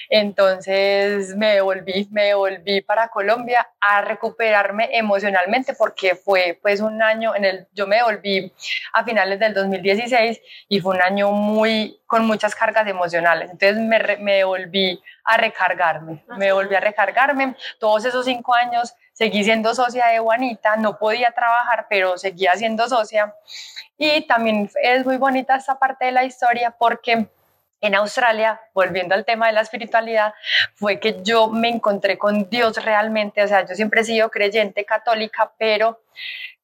Entonces 0.09 1.37
me 1.37 1.55
devolví, 1.55 2.09
me 2.11 2.25
devolví 2.25 2.81
para 2.81 3.09
Colombia 3.09 3.69
a 3.81 4.03
recuperarme 4.03 4.91
emocionalmente 4.93 5.75
porque 5.75 6.15
fue 6.15 6.59
pues 6.61 6.81
un 6.81 7.03
año 7.03 7.35
en 7.35 7.45
el, 7.45 7.67
yo 7.73 7.87
me 7.87 7.97
devolví 7.97 8.53
a 8.93 9.05
finales 9.05 9.39
del 9.39 9.55
2016 9.55 10.41
y 10.69 10.81
fue 10.81 10.97
un 10.97 11.03
año 11.03 11.31
muy, 11.31 12.01
con 12.07 12.27
muchas 12.27 12.55
cargas 12.55 12.87
emocionales. 12.89 13.51
Entonces 13.51 13.79
me, 13.79 14.17
me 14.19 14.35
devolví 14.35 15.01
a 15.25 15.37
recargarme, 15.37 16.25
me 16.37 16.47
devolví 16.47 16.75
a 16.75 16.81
recargarme. 16.81 17.55
Todos 17.79 18.05
esos 18.05 18.25
cinco 18.25 18.55
años 18.55 18.95
seguí 19.21 19.45
siendo 19.45 19.75
socia 19.75 20.07
de 20.07 20.19
Juanita, 20.19 20.77
no 20.79 20.99
podía 20.99 21.31
trabajar, 21.33 21.85
pero 21.91 22.17
seguía 22.17 22.55
siendo 22.55 22.89
socia. 22.89 23.35
Y 23.99 24.23
también 24.23 24.71
es 24.83 25.05
muy 25.05 25.19
bonita 25.19 25.57
esta 25.57 25.79
parte 25.79 26.07
de 26.07 26.13
la 26.13 26.25
historia 26.25 26.71
porque 26.71 27.27
en 27.83 27.95
Australia, 27.97 28.59
volviendo 28.73 29.15
al 29.15 29.27
tema 29.27 29.49
de 29.49 29.53
la 29.53 29.61
espiritualidad, 29.61 30.33
fue 30.75 30.99
que 30.99 31.23
yo 31.23 31.49
me 31.49 31.69
encontré 31.69 32.17
con 32.17 32.49
Dios 32.49 32.83
realmente. 32.83 33.43
O 33.43 33.47
sea, 33.47 33.67
yo 33.67 33.75
siempre 33.75 34.01
he 34.01 34.05
sido 34.05 34.31
creyente 34.31 34.87
católica, 34.87 35.53
pero 35.59 36.01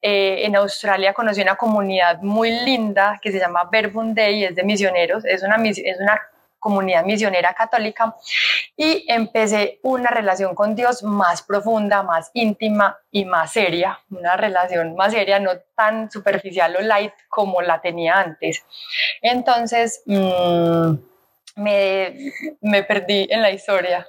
eh, 0.01 0.39
en 0.43 0.55
Australia 0.55 1.13
conocí 1.13 1.43
una 1.43 1.57
comunidad 1.57 2.23
muy 2.23 2.49
linda 2.49 3.19
que 3.21 3.31
se 3.31 3.37
llama 3.37 3.69
Verbum 3.71 4.15
Dei, 4.15 4.45
es 4.45 4.55
de 4.55 4.63
misioneros, 4.63 5.25
es 5.25 5.43
una, 5.43 5.57
es 5.63 5.99
una 5.99 6.19
comunidad 6.67 7.05
misionera 7.05 7.53
católica 7.53 8.13
y 8.75 9.05
empecé 9.07 9.79
una 9.83 10.09
relación 10.09 10.53
con 10.53 10.75
Dios 10.75 11.01
más 11.01 11.41
profunda, 11.41 12.03
más 12.03 12.29
íntima 12.33 12.97
y 13.09 13.23
más 13.23 13.53
seria, 13.53 13.99
una 14.09 14.35
relación 14.35 14.93
más 14.95 15.13
seria, 15.13 15.39
no 15.39 15.51
tan 15.75 16.11
superficial 16.11 16.75
o 16.75 16.81
light 16.81 17.13
como 17.29 17.61
la 17.61 17.79
tenía 17.79 18.19
antes. 18.19 18.65
Entonces, 19.21 20.03
mmm, 20.07 20.95
me, 21.55 22.33
me 22.59 22.83
perdí 22.83 23.27
en 23.29 23.41
la 23.41 23.51
historia. 23.51 24.05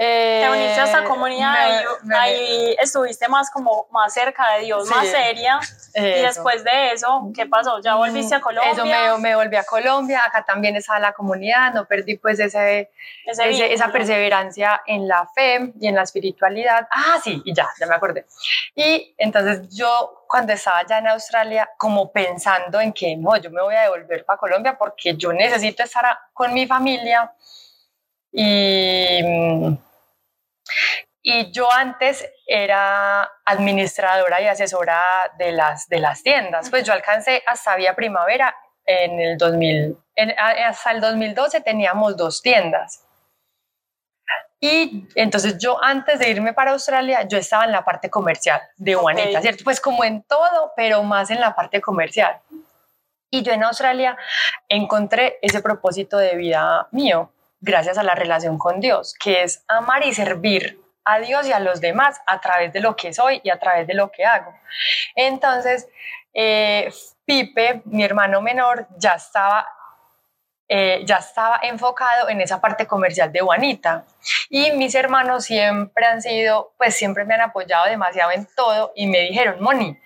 Te 0.00 0.48
uniste 0.48 0.80
a 0.80 0.84
esta 0.84 1.02
eh, 1.02 1.04
comunidad 1.04 1.82
y 2.02 2.12
ahí 2.14 2.76
estuviste 2.80 3.28
más 3.28 3.50
como 3.50 3.86
más 3.90 4.14
cerca 4.14 4.54
de 4.54 4.64
Dios, 4.64 4.88
más 4.88 5.06
seria. 5.06 5.60
Y 5.94 6.22
después 6.22 6.64
de 6.64 6.92
eso, 6.92 7.30
¿qué 7.34 7.44
pasó? 7.44 7.82
¿Ya 7.82 7.96
volviste 7.96 8.34
a 8.34 8.40
Colombia? 8.40 8.72
Eso 8.72 8.86
me, 8.86 9.18
me, 9.18 9.34
volví 9.36 9.56
a 9.56 9.64
Colombia, 9.64 10.22
acá 10.26 10.42
también 10.42 10.74
estaba 10.74 11.00
la 11.00 11.12
comunidad, 11.12 11.74
no 11.74 11.84
perdí 11.84 12.16
pues 12.16 12.40
ese, 12.40 12.90
esa 13.26 13.92
perseverancia 13.92 14.80
en 14.86 15.06
la 15.06 15.28
fe 15.34 15.70
y 15.78 15.88
en 15.88 15.96
la 15.96 16.04
espiritualidad. 16.04 16.88
Ah, 16.90 17.18
sí, 17.22 17.42
y 17.44 17.52
ya, 17.52 17.68
ya 17.78 17.86
me 17.86 17.94
acordé. 17.94 18.24
Y 18.74 19.14
entonces 19.18 19.68
yo 19.68 20.24
cuando 20.26 20.54
estaba 20.54 20.78
allá 20.78 20.96
en 20.96 21.08
Australia, 21.08 21.68
como 21.76 22.10
pensando 22.10 22.80
en 22.80 22.94
que 22.94 23.18
no, 23.18 23.36
yo 23.36 23.50
me 23.50 23.60
voy 23.60 23.74
a 23.74 23.82
devolver 23.82 24.24
para 24.24 24.38
Colombia 24.38 24.78
porque 24.78 25.14
yo 25.14 25.30
necesito 25.30 25.82
estar 25.82 26.06
con 26.32 26.54
mi 26.54 26.66
familia. 26.66 27.30
Y 28.32 29.20
y 31.22 31.50
yo 31.52 31.70
antes 31.70 32.26
era 32.46 33.30
administradora 33.44 34.40
y 34.40 34.46
asesora 34.46 35.02
de 35.38 35.52
las, 35.52 35.88
de 35.88 35.98
las 35.98 36.22
tiendas. 36.22 36.70
Pues 36.70 36.84
yo 36.84 36.92
alcancé 36.92 37.42
hasta 37.46 37.76
Vía 37.76 37.94
Primavera 37.94 38.54
en 38.86 39.20
el 39.20 39.38
2000, 39.38 39.96
hasta 40.36 40.90
el 40.90 41.00
2012 41.00 41.60
teníamos 41.60 42.16
dos 42.16 42.42
tiendas. 42.42 43.04
Y 44.60 45.08
entonces 45.14 45.56
yo 45.58 45.82
antes 45.82 46.18
de 46.18 46.28
irme 46.28 46.52
para 46.52 46.72
Australia, 46.72 47.26
yo 47.26 47.38
estaba 47.38 47.64
en 47.64 47.72
la 47.72 47.84
parte 47.84 48.10
comercial 48.10 48.60
de 48.76 48.94
Juanita, 48.94 49.40
¿cierto? 49.40 49.64
Pues 49.64 49.80
como 49.80 50.04
en 50.04 50.22
todo, 50.22 50.72
pero 50.76 51.02
más 51.02 51.30
en 51.30 51.40
la 51.40 51.54
parte 51.54 51.80
comercial. 51.80 52.38
Y 53.30 53.42
yo 53.42 53.52
en 53.52 53.64
Australia 53.64 54.18
encontré 54.68 55.38
ese 55.40 55.62
propósito 55.62 56.18
de 56.18 56.36
vida 56.36 56.88
mío, 56.90 57.32
gracias 57.60 57.98
a 57.98 58.02
la 58.02 58.14
relación 58.14 58.58
con 58.58 58.80
Dios, 58.80 59.14
que 59.14 59.42
es 59.42 59.64
amar 59.68 60.04
y 60.04 60.12
servir 60.12 60.80
a 61.04 61.18
Dios 61.18 61.46
y 61.46 61.52
a 61.52 61.60
los 61.60 61.80
demás 61.80 62.20
a 62.26 62.40
través 62.40 62.72
de 62.72 62.80
lo 62.80 62.96
que 62.96 63.12
soy 63.12 63.40
y 63.42 63.50
a 63.50 63.58
través 63.58 63.86
de 63.86 63.94
lo 63.94 64.10
que 64.10 64.24
hago. 64.24 64.54
Entonces, 65.14 65.88
eh, 66.32 66.92
Pipe, 67.24 67.82
mi 67.84 68.04
hermano 68.04 68.40
menor, 68.40 68.86
ya 68.96 69.12
estaba, 69.12 69.66
eh, 70.68 71.02
ya 71.04 71.16
estaba 71.16 71.60
enfocado 71.62 72.28
en 72.28 72.40
esa 72.40 72.60
parte 72.60 72.86
comercial 72.86 73.32
de 73.32 73.40
Juanita. 73.40 74.04
Y 74.48 74.72
mis 74.72 74.94
hermanos 74.94 75.44
siempre 75.44 76.06
han 76.06 76.22
sido, 76.22 76.72
pues 76.76 76.96
siempre 76.96 77.24
me 77.24 77.34
han 77.34 77.42
apoyado 77.42 77.86
demasiado 77.86 78.30
en 78.32 78.46
todo 78.54 78.92
y 78.94 79.06
me 79.06 79.20
dijeron, 79.20 79.62
Moni, 79.62 79.98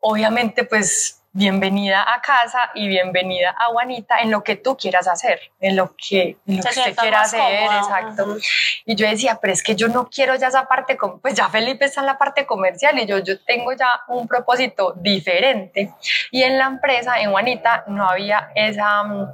obviamente 0.00 0.64
pues 0.64 1.22
bienvenida 1.36 2.02
a 2.14 2.22
casa 2.22 2.70
y 2.74 2.88
bienvenida 2.88 3.54
a 3.58 3.66
Juanita 3.66 4.20
en 4.20 4.30
lo 4.30 4.42
que 4.42 4.56
tú 4.56 4.74
quieras 4.74 5.06
hacer, 5.06 5.38
en 5.60 5.76
lo 5.76 5.94
que, 5.94 6.38
en 6.46 6.56
lo 6.56 6.62
que 6.62 6.68
usted 6.70 6.96
quiera 6.96 7.20
hacer, 7.20 7.64
exacto. 7.64 8.38
Y 8.86 8.94
yo 8.94 9.06
decía, 9.06 9.38
pero 9.40 9.52
es 9.52 9.62
que 9.62 9.76
yo 9.76 9.88
no 9.88 10.08
quiero 10.08 10.34
ya 10.36 10.48
esa 10.48 10.66
parte, 10.66 10.96
pues 11.20 11.34
ya 11.34 11.50
Felipe 11.50 11.84
está 11.84 12.00
en 12.00 12.06
la 12.06 12.16
parte 12.16 12.46
comercial 12.46 12.98
y 12.98 13.04
yo, 13.04 13.18
yo 13.18 13.38
tengo 13.44 13.74
ya 13.74 13.86
un 14.08 14.26
propósito 14.26 14.94
diferente. 14.96 15.92
Y 16.30 16.42
en 16.42 16.56
la 16.56 16.68
empresa, 16.68 17.20
en 17.20 17.30
Juanita, 17.30 17.84
no 17.86 18.08
había 18.08 18.50
esa, 18.54 19.04
mm, 19.04 19.28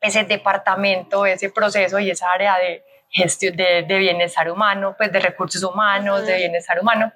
ese 0.00 0.24
departamento, 0.24 1.24
ese 1.24 1.50
proceso 1.50 2.00
y 2.00 2.10
esa 2.10 2.32
área 2.32 2.58
de, 2.58 2.84
gestión 3.10 3.54
de, 3.54 3.84
de, 3.84 3.98
bienestar 3.98 4.50
humano, 4.50 4.96
pues 4.98 5.12
de 5.12 5.20
recursos 5.20 5.62
humanos, 5.62 6.26
de 6.26 6.36
bienestar 6.36 6.80
humano. 6.80 7.12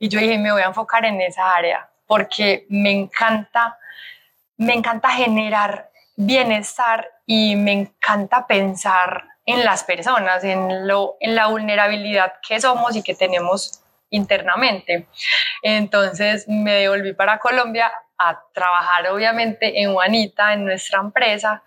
Y 0.00 0.08
yo 0.08 0.18
dije, 0.18 0.36
me 0.36 0.50
voy 0.50 0.62
a 0.62 0.66
enfocar 0.66 1.04
en 1.04 1.20
esa 1.20 1.52
área 1.52 1.88
porque 2.08 2.66
me 2.70 2.90
encanta, 2.90 3.78
me 4.56 4.74
encanta 4.74 5.10
generar 5.10 5.90
bienestar 6.16 7.08
y 7.26 7.54
me 7.54 7.72
encanta 7.72 8.48
pensar 8.48 9.24
en 9.46 9.64
las 9.64 9.84
personas, 9.84 10.42
en, 10.42 10.88
lo, 10.88 11.16
en 11.20 11.36
la 11.36 11.46
vulnerabilidad 11.46 12.34
que 12.46 12.60
somos 12.60 12.96
y 12.96 13.02
que 13.02 13.14
tenemos 13.14 13.82
internamente. 14.10 15.06
Entonces 15.62 16.48
me 16.48 16.72
devolví 16.72 17.12
para 17.12 17.38
Colombia 17.38 17.92
a 18.16 18.42
trabajar 18.52 19.08
obviamente 19.10 19.80
en 19.80 19.92
Juanita, 19.92 20.54
en 20.54 20.64
nuestra 20.64 21.00
empresa, 21.00 21.62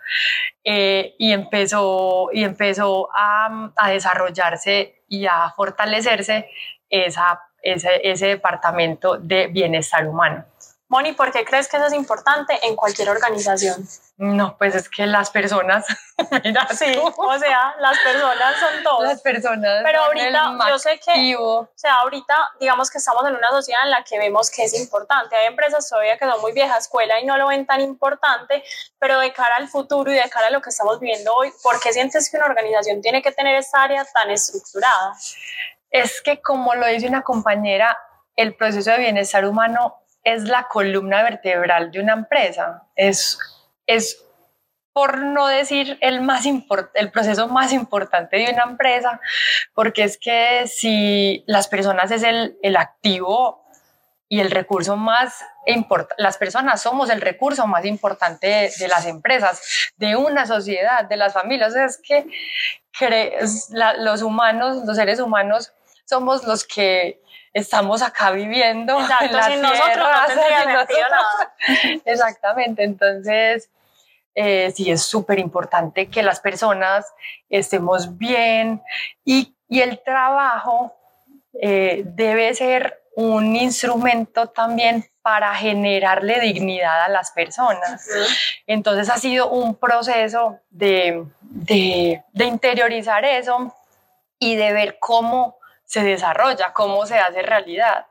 eh, 0.63 1.15
y 1.17 1.31
empezó, 1.31 2.29
y 2.33 2.43
empezó 2.43 3.09
a, 3.15 3.71
a, 3.75 3.89
desarrollarse 3.89 5.03
y 5.07 5.27
a 5.27 5.51
fortalecerse 5.55 6.49
esa 6.89 7.39
ese, 7.61 8.01
ese 8.03 8.27
departamento 8.27 9.17
de 9.17 9.47
bienestar 9.47 10.07
humano. 10.07 10.45
Moni, 10.91 11.13
¿por 11.13 11.31
qué 11.31 11.45
crees 11.45 11.69
que 11.69 11.77
eso 11.77 11.85
es 11.85 11.93
importante 11.93 12.59
en 12.63 12.75
cualquier 12.75 13.09
organización? 13.09 13.87
No, 14.17 14.57
pues 14.57 14.75
es 14.75 14.89
que 14.89 15.07
las 15.07 15.29
personas, 15.29 15.85
mira, 16.43 16.67
sí, 16.67 16.97
o 16.99 17.39
sea, 17.39 17.75
las 17.79 17.97
personas 17.99 18.59
son 18.59 18.83
todos. 18.83 19.03
Las 19.03 19.21
personas. 19.21 19.83
Pero 19.85 20.01
ahorita, 20.01 20.57
yo 20.67 20.77
sé 20.77 20.99
que, 20.99 21.33
o 21.37 21.69
sea, 21.75 21.99
ahorita, 21.99 22.35
digamos 22.59 22.91
que 22.91 22.97
estamos 22.97 23.25
en 23.25 23.35
una 23.35 23.51
sociedad 23.51 23.85
en 23.85 23.91
la 23.91 24.03
que 24.03 24.19
vemos 24.19 24.51
que 24.51 24.65
es 24.65 24.77
importante. 24.77 25.33
Hay 25.33 25.45
empresas 25.45 25.87
todavía 25.87 26.17
que 26.17 26.25
son 26.25 26.41
muy 26.41 26.51
vieja 26.51 26.77
escuela 26.77 27.21
y 27.21 27.25
no 27.25 27.37
lo 27.37 27.47
ven 27.47 27.65
tan 27.65 27.79
importante, 27.79 28.61
pero 28.99 29.17
de 29.21 29.31
cara 29.31 29.55
al 29.55 29.69
futuro 29.69 30.11
y 30.11 30.15
de 30.15 30.29
cara 30.29 30.47
a 30.47 30.51
lo 30.51 30.61
que 30.61 30.71
estamos 30.71 30.99
viviendo 30.99 31.33
hoy, 31.33 31.53
¿por 31.63 31.79
qué 31.79 31.93
sientes 31.93 32.29
que 32.29 32.35
una 32.35 32.47
organización 32.47 33.01
tiene 33.01 33.21
que 33.21 33.31
tener 33.31 33.55
esta 33.55 33.81
área 33.81 34.03
tan 34.03 34.29
estructurada? 34.29 35.13
Es 35.91 36.21
que, 36.21 36.41
como 36.41 36.73
lo 36.73 36.87
dice 36.87 37.07
una 37.07 37.21
compañera, 37.21 37.97
el 38.35 38.55
proceso 38.55 38.91
de 38.91 38.99
bienestar 38.99 39.45
humano 39.45 39.97
es 40.23 40.43
la 40.43 40.67
columna 40.67 41.21
vertebral 41.23 41.91
de 41.91 41.99
una 41.99 42.13
empresa. 42.13 42.87
Es, 42.95 43.37
es 43.85 44.25
por 44.93 45.19
no 45.19 45.47
decir 45.47 45.97
el, 46.01 46.21
más 46.21 46.45
el 46.45 47.11
proceso 47.11 47.47
más 47.47 47.73
importante 47.73 48.37
de 48.37 48.51
una 48.51 48.63
empresa, 48.63 49.19
porque 49.73 50.03
es 50.03 50.17
que 50.17 50.67
si 50.67 51.43
las 51.47 51.67
personas 51.67 52.11
es 52.11 52.23
el, 52.23 52.57
el 52.61 52.77
activo 52.77 53.65
y 54.27 54.39
el 54.39 54.51
recurso 54.51 54.95
más 54.95 55.43
importante, 55.65 56.21
las 56.21 56.37
personas 56.37 56.81
somos 56.81 57.09
el 57.09 57.21
recurso 57.21 57.67
más 57.67 57.85
importante 57.85 58.71
de, 58.79 58.87
las 58.87 59.05
empresas, 59.05 59.91
de 59.97 60.15
una 60.15 60.45
sociedad, 60.45 61.05
de 61.05 61.17
las 61.17 61.33
familias. 61.33 61.75
es 61.75 61.97
que 62.01 62.25
los 63.97 64.21
humanos, 64.21 64.85
los 64.85 64.95
seres 64.95 65.19
humanos, 65.19 65.73
somos 66.11 66.43
los 66.43 66.65
que 66.65 67.21
estamos 67.53 68.01
acá 68.01 68.31
viviendo 68.31 68.99
en 68.99 69.07
la 69.07 69.19
tierra. 70.85 71.21
Exactamente, 72.05 72.83
entonces 72.83 73.69
eh, 74.35 74.73
sí 74.75 74.91
es 74.91 75.03
súper 75.03 75.39
importante 75.39 76.09
que 76.09 76.21
las 76.21 76.41
personas 76.41 77.05
estemos 77.49 78.17
bien 78.17 78.81
y, 79.23 79.55
el 79.69 80.03
trabajo 80.03 80.93
eh, 81.53 82.03
debe 82.03 82.53
ser 82.53 83.03
un 83.15 83.55
instrumento 83.55 84.47
también 84.47 85.05
para 85.21 85.55
generarle 85.55 86.41
dignidad 86.41 87.03
a 87.03 87.07
las 87.07 87.31
personas. 87.31 88.05
Entonces 88.67 89.09
ha 89.09 89.17
sido 89.17 89.49
un 89.49 89.75
proceso 89.75 90.59
de, 90.69 91.25
de, 91.39 92.21
de 92.33 92.45
interiorizar 92.45 93.23
eso 93.23 93.73
y 94.39 94.55
de 94.55 94.73
ver 94.73 94.97
cómo 94.99 95.60
se 95.91 96.01
desarrolla, 96.01 96.71
cómo 96.71 97.05
se 97.05 97.19
hace 97.19 97.41
realidad. 97.41 98.05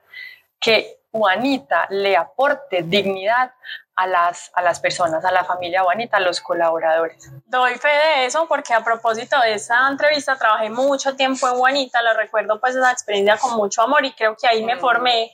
Que 0.61 0.99
Juanita 1.11 1.87
le 1.89 2.15
aporte 2.15 2.83
dignidad 2.83 3.53
a 3.97 4.07
las, 4.07 4.51
a 4.53 4.61
las 4.61 4.81
personas, 4.81 5.25
a 5.25 5.33
la 5.33 5.45
familia 5.45 5.83
Juanita, 5.83 6.19
a 6.19 6.21
los 6.21 6.43
colaboradores. 6.43 7.31
Doy 7.47 7.77
fe 7.77 7.89
de 7.89 8.27
eso 8.27 8.47
porque 8.47 8.75
a 8.75 8.85
propósito 8.85 9.41
de 9.41 9.55
esa 9.55 9.89
entrevista 9.89 10.37
trabajé 10.37 10.69
mucho 10.69 11.17
tiempo 11.17 11.49
en 11.49 11.55
Juanita, 11.55 12.03
lo 12.03 12.13
recuerdo 12.13 12.61
pues 12.61 12.77
esa 12.77 12.93
experiencia 12.93 13.39
con 13.39 13.57
mucho 13.57 13.81
amor 13.81 14.05
y 14.05 14.13
creo 14.13 14.37
que 14.37 14.47
ahí 14.47 14.63
me 14.63 14.77
formé 14.77 15.33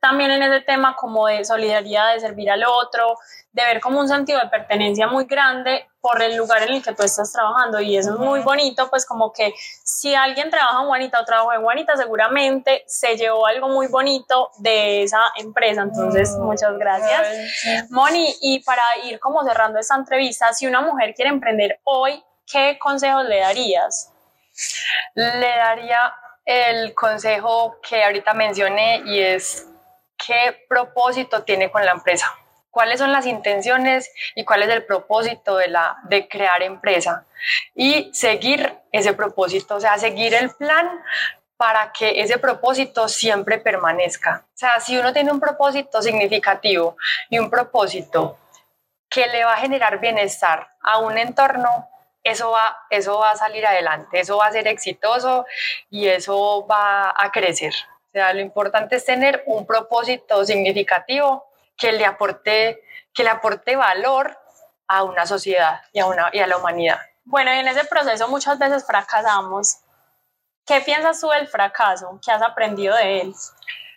también 0.00 0.30
en 0.30 0.42
ese 0.42 0.60
tema 0.60 0.94
como 0.96 1.26
de 1.26 1.44
solidaridad, 1.44 2.14
de 2.14 2.20
servir 2.20 2.50
al 2.50 2.64
otro, 2.64 3.16
de 3.52 3.64
ver 3.64 3.80
como 3.80 3.98
un 3.98 4.08
sentido 4.08 4.38
de 4.38 4.48
pertenencia 4.48 5.06
muy 5.08 5.24
grande 5.24 5.88
por 6.00 6.22
el 6.22 6.36
lugar 6.36 6.62
en 6.62 6.74
el 6.74 6.82
que 6.82 6.94
tú 6.94 7.02
estás 7.02 7.32
trabajando. 7.32 7.80
Y 7.80 7.96
eso 7.96 8.12
es 8.14 8.18
muy 8.18 8.40
bonito, 8.40 8.88
pues 8.88 9.04
como 9.04 9.32
que 9.32 9.52
si 9.84 10.14
alguien 10.14 10.50
trabaja 10.50 10.80
en 10.80 10.86
Juanita 10.86 11.20
o 11.20 11.24
trabaja 11.24 11.56
en 11.56 11.62
Juanita, 11.62 11.96
seguramente 11.96 12.84
se 12.86 13.16
llevó 13.16 13.46
algo 13.46 13.68
muy 13.68 13.88
bonito 13.88 14.50
de 14.58 15.02
esa 15.02 15.20
empresa, 15.36 15.82
entonces 15.82 16.36
muchas 16.38 16.78
gracias. 16.78 17.90
Moni, 17.90 18.34
y 18.40 18.60
para 18.60 18.82
ir 19.04 19.18
como 19.18 19.42
cerrando 19.42 19.80
esta 19.80 19.96
entrevista, 19.96 20.52
si 20.52 20.66
una 20.66 20.80
mujer 20.80 21.14
quiere 21.14 21.30
emprender 21.30 21.80
hoy, 21.84 22.22
¿qué 22.46 22.78
consejos 22.78 23.24
le 23.24 23.40
darías? 23.40 24.12
Le 25.14 25.56
daría 25.56 26.14
el 26.44 26.94
consejo 26.94 27.76
que 27.86 28.02
ahorita 28.02 28.32
mencioné 28.32 29.02
y 29.04 29.20
es 29.20 29.68
qué 30.28 30.66
propósito 30.68 31.42
tiene 31.42 31.70
con 31.70 31.86
la 31.86 31.92
empresa, 31.92 32.26
cuáles 32.70 32.98
son 32.98 33.12
las 33.12 33.24
intenciones 33.24 34.12
y 34.34 34.44
cuál 34.44 34.62
es 34.62 34.68
el 34.68 34.84
propósito 34.84 35.56
de, 35.56 35.68
la, 35.68 35.96
de 36.04 36.28
crear 36.28 36.62
empresa 36.62 37.24
y 37.74 38.10
seguir 38.12 38.78
ese 38.92 39.14
propósito, 39.14 39.76
o 39.76 39.80
sea, 39.80 39.96
seguir 39.96 40.34
el 40.34 40.50
plan 40.50 41.02
para 41.56 41.92
que 41.92 42.20
ese 42.20 42.36
propósito 42.36 43.08
siempre 43.08 43.58
permanezca. 43.58 44.44
O 44.44 44.58
sea, 44.58 44.78
si 44.80 44.98
uno 44.98 45.14
tiene 45.14 45.32
un 45.32 45.40
propósito 45.40 46.02
significativo 46.02 46.98
y 47.30 47.38
un 47.38 47.48
propósito 47.48 48.38
que 49.08 49.26
le 49.28 49.44
va 49.44 49.54
a 49.54 49.56
generar 49.56 49.98
bienestar 49.98 50.68
a 50.82 50.98
un 50.98 51.16
entorno, 51.16 51.88
eso 52.22 52.50
va, 52.50 52.76
eso 52.90 53.18
va 53.18 53.30
a 53.30 53.36
salir 53.36 53.66
adelante, 53.66 54.20
eso 54.20 54.36
va 54.36 54.48
a 54.48 54.52
ser 54.52 54.68
exitoso 54.68 55.46
y 55.88 56.06
eso 56.06 56.66
va 56.66 57.14
a 57.16 57.32
crecer. 57.32 57.72
O 58.08 58.10
sea, 58.12 58.32
lo 58.32 58.40
importante 58.40 58.96
es 58.96 59.04
tener 59.04 59.42
un 59.46 59.66
propósito 59.66 60.44
significativo 60.44 61.44
que 61.76 61.92
le 61.92 62.06
aporte, 62.06 62.82
que 63.12 63.22
le 63.22 63.28
aporte 63.28 63.76
valor 63.76 64.38
a 64.86 65.02
una 65.04 65.26
sociedad 65.26 65.82
y 65.92 66.00
a, 66.00 66.06
una, 66.06 66.30
y 66.32 66.40
a 66.40 66.46
la 66.46 66.56
humanidad. 66.56 66.98
Bueno, 67.24 67.54
y 67.54 67.58
en 67.58 67.68
ese 67.68 67.84
proceso 67.84 68.26
muchas 68.28 68.58
veces 68.58 68.86
fracasamos. 68.86 69.80
¿Qué 70.66 70.80
piensas 70.80 71.20
tú 71.20 71.28
del 71.28 71.46
fracaso? 71.46 72.18
¿Qué 72.24 72.32
has 72.32 72.40
aprendido 72.40 72.96
de 72.96 73.20
él? 73.20 73.34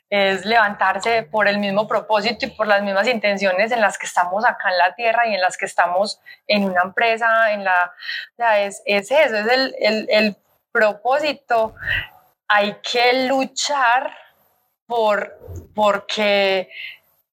Es 0.10 0.43
levantarse 0.43 1.24
por 1.24 1.47
el 1.47 1.58
mismo 1.58 1.88
propósito 1.88 2.45
y 2.45 2.50
por 2.50 2.67
las 2.67 2.84
mismas 2.84 3.08
intenciones 3.08 3.71
en 3.71 3.80
las 3.80 3.97
que 3.97 4.06
estamos 4.06 4.43
acá 4.43 4.69
en 4.69 4.78
la 4.78 4.93
tierra 4.93 5.26
y 5.28 5.34
en 5.34 5.39
las 5.39 5.56
que 5.56 5.65
estamos 5.65 6.19
en 6.47 6.65
una 6.65 6.82
empresa, 6.82 7.54
en 7.54 7.63
la, 7.63 7.93
o 8.34 8.36
sea, 8.36 8.60
es, 8.62 8.82
es 8.86 9.10
eso, 9.10 9.38
es 9.38 9.47
el, 9.47 9.76
el, 9.80 10.08
el 10.10 10.36
propósito 10.74 11.76
hay 12.53 12.75
que 12.83 13.27
luchar 13.27 14.13
por, 14.85 15.39
porque, 15.73 16.69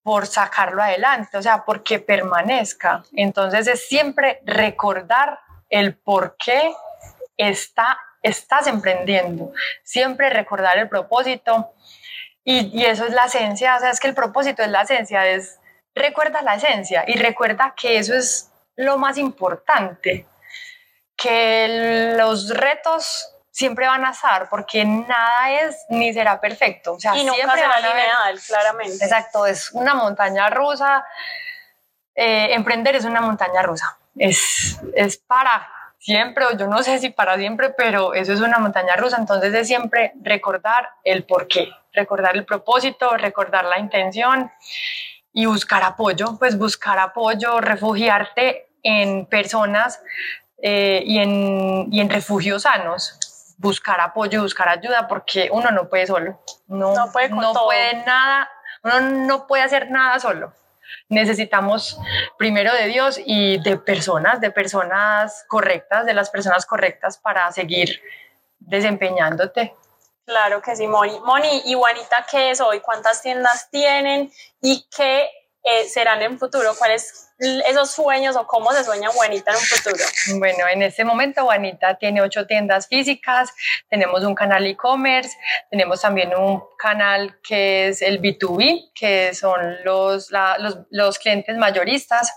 por 0.00 0.28
sacarlo 0.28 0.80
adelante, 0.80 1.36
o 1.36 1.42
sea, 1.42 1.64
porque 1.64 1.98
permanezca. 1.98 3.02
Entonces 3.16 3.66
es 3.66 3.88
siempre 3.88 4.40
recordar 4.44 5.40
el 5.68 5.96
por 5.96 6.36
qué 6.36 6.72
está, 7.36 7.98
estás 8.22 8.68
emprendiendo, 8.68 9.52
siempre 9.82 10.30
recordar 10.30 10.78
el 10.78 10.88
propósito. 10.88 11.72
Y, 12.44 12.70
y 12.78 12.84
eso 12.84 13.04
es 13.04 13.12
la 13.12 13.24
esencia, 13.24 13.74
o 13.76 13.80
sea, 13.80 13.90
es 13.90 13.98
que 13.98 14.06
el 14.06 14.14
propósito 14.14 14.62
es 14.62 14.68
la 14.68 14.82
esencia, 14.82 15.26
es 15.26 15.58
recuerda 15.96 16.42
la 16.42 16.54
esencia 16.54 17.02
y 17.08 17.14
recuerda 17.14 17.74
que 17.76 17.98
eso 17.98 18.14
es 18.14 18.52
lo 18.76 18.98
más 18.98 19.18
importante, 19.18 20.28
que 21.16 22.14
los 22.16 22.50
retos 22.50 23.34
siempre 23.58 23.88
van 23.88 24.04
a 24.04 24.10
estar 24.10 24.48
porque 24.48 24.84
nada 24.84 25.50
es 25.50 25.84
ni 25.88 26.12
será 26.12 26.40
perfecto. 26.40 26.92
O 26.92 27.00
sea, 27.00 27.16
y 27.16 27.24
nunca 27.24 27.34
siempre 27.34 27.56
será 27.56 27.68
van 27.68 27.84
a 27.84 28.40
claramente. 28.46 29.04
Exacto, 29.04 29.46
es 29.46 29.72
una 29.72 29.94
montaña 29.94 30.48
rusa. 30.48 31.04
Eh, 32.14 32.54
emprender 32.54 32.94
es 32.94 33.04
una 33.04 33.20
montaña 33.20 33.62
rusa. 33.62 33.98
Es, 34.16 34.78
es 34.94 35.16
para 35.18 35.68
siempre, 35.98 36.44
o 36.44 36.56
yo 36.56 36.68
no 36.68 36.84
sé 36.84 37.00
si 37.00 37.10
para 37.10 37.36
siempre, 37.36 37.70
pero 37.70 38.14
eso 38.14 38.32
es 38.32 38.40
una 38.40 38.58
montaña 38.58 38.94
rusa. 38.94 39.16
Entonces 39.18 39.52
es 39.52 39.66
siempre 39.66 40.12
recordar 40.22 40.90
el 41.02 41.24
porqué, 41.24 41.68
recordar 41.92 42.36
el 42.36 42.44
propósito, 42.44 43.16
recordar 43.16 43.64
la 43.64 43.80
intención 43.80 44.52
y 45.32 45.46
buscar 45.46 45.82
apoyo, 45.82 46.38
pues 46.38 46.56
buscar 46.56 47.00
apoyo, 47.00 47.60
refugiarte 47.60 48.68
en 48.84 49.26
personas 49.26 50.00
eh, 50.62 51.02
y, 51.04 51.18
en, 51.18 51.88
y 51.90 52.00
en 52.00 52.08
refugios 52.08 52.62
sanos. 52.62 53.18
Buscar 53.58 54.00
apoyo, 54.00 54.42
buscar 54.42 54.68
ayuda, 54.68 55.06
porque 55.08 55.50
uno 55.52 55.70
no 55.70 55.88
puede 55.88 56.06
solo. 56.06 56.40
No, 56.68 56.94
No 56.94 57.12
puede 57.12 57.28
con 57.28 57.40
no 57.40 57.52
todo. 57.52 57.66
puede 57.66 57.94
nada, 58.04 58.48
uno 58.82 59.00
no 59.00 59.46
puede 59.46 59.62
hacer 59.64 59.90
nada 59.90 60.18
solo. 60.18 60.54
Necesitamos 61.10 61.98
primero 62.38 62.72
de 62.72 62.86
Dios 62.86 63.20
y 63.22 63.60
de 63.62 63.76
personas, 63.76 64.40
de 64.40 64.50
personas 64.50 65.44
correctas, 65.48 66.06
de 66.06 66.14
las 66.14 66.30
personas 66.30 66.64
correctas 66.64 67.18
para 67.18 67.50
seguir 67.52 68.00
desempeñándote. 68.58 69.74
Claro 70.24 70.60
que 70.62 70.76
sí, 70.76 70.86
Moni. 70.86 71.18
Moni, 71.20 71.62
y 71.66 71.74
Juanita, 71.74 72.26
¿qué 72.30 72.50
es 72.50 72.60
hoy? 72.60 72.80
¿Cuántas 72.80 73.22
tiendas 73.22 73.70
tienen? 73.70 74.30
¿Y 74.60 74.86
qué 74.94 75.28
eh, 75.62 75.84
serán 75.84 76.22
en 76.22 76.38
futuro? 76.38 76.72
¿Cuáles 76.78 77.28
esos 77.38 77.92
sueños 77.92 78.36
o 78.36 78.46
cómo 78.46 78.72
se 78.72 78.82
sueña 78.84 79.08
Juanita 79.10 79.52
en 79.52 79.58
un 79.58 79.62
futuro? 79.62 80.04
Bueno, 80.38 80.66
en 80.68 80.82
este 80.82 81.04
momento 81.04 81.44
Juanita 81.44 81.96
tiene 81.96 82.20
ocho 82.20 82.46
tiendas 82.46 82.88
físicas, 82.88 83.52
tenemos 83.88 84.24
un 84.24 84.34
canal 84.34 84.66
e-commerce, 84.66 85.36
tenemos 85.70 86.00
también 86.00 86.34
un 86.34 86.62
canal 86.78 87.38
que 87.42 87.88
es 87.88 88.02
el 88.02 88.20
B2B, 88.20 88.92
que 88.94 89.34
son 89.34 89.84
los, 89.84 90.30
los, 90.30 90.78
los 90.90 91.18
clientes 91.18 91.56
mayoristas 91.56 92.32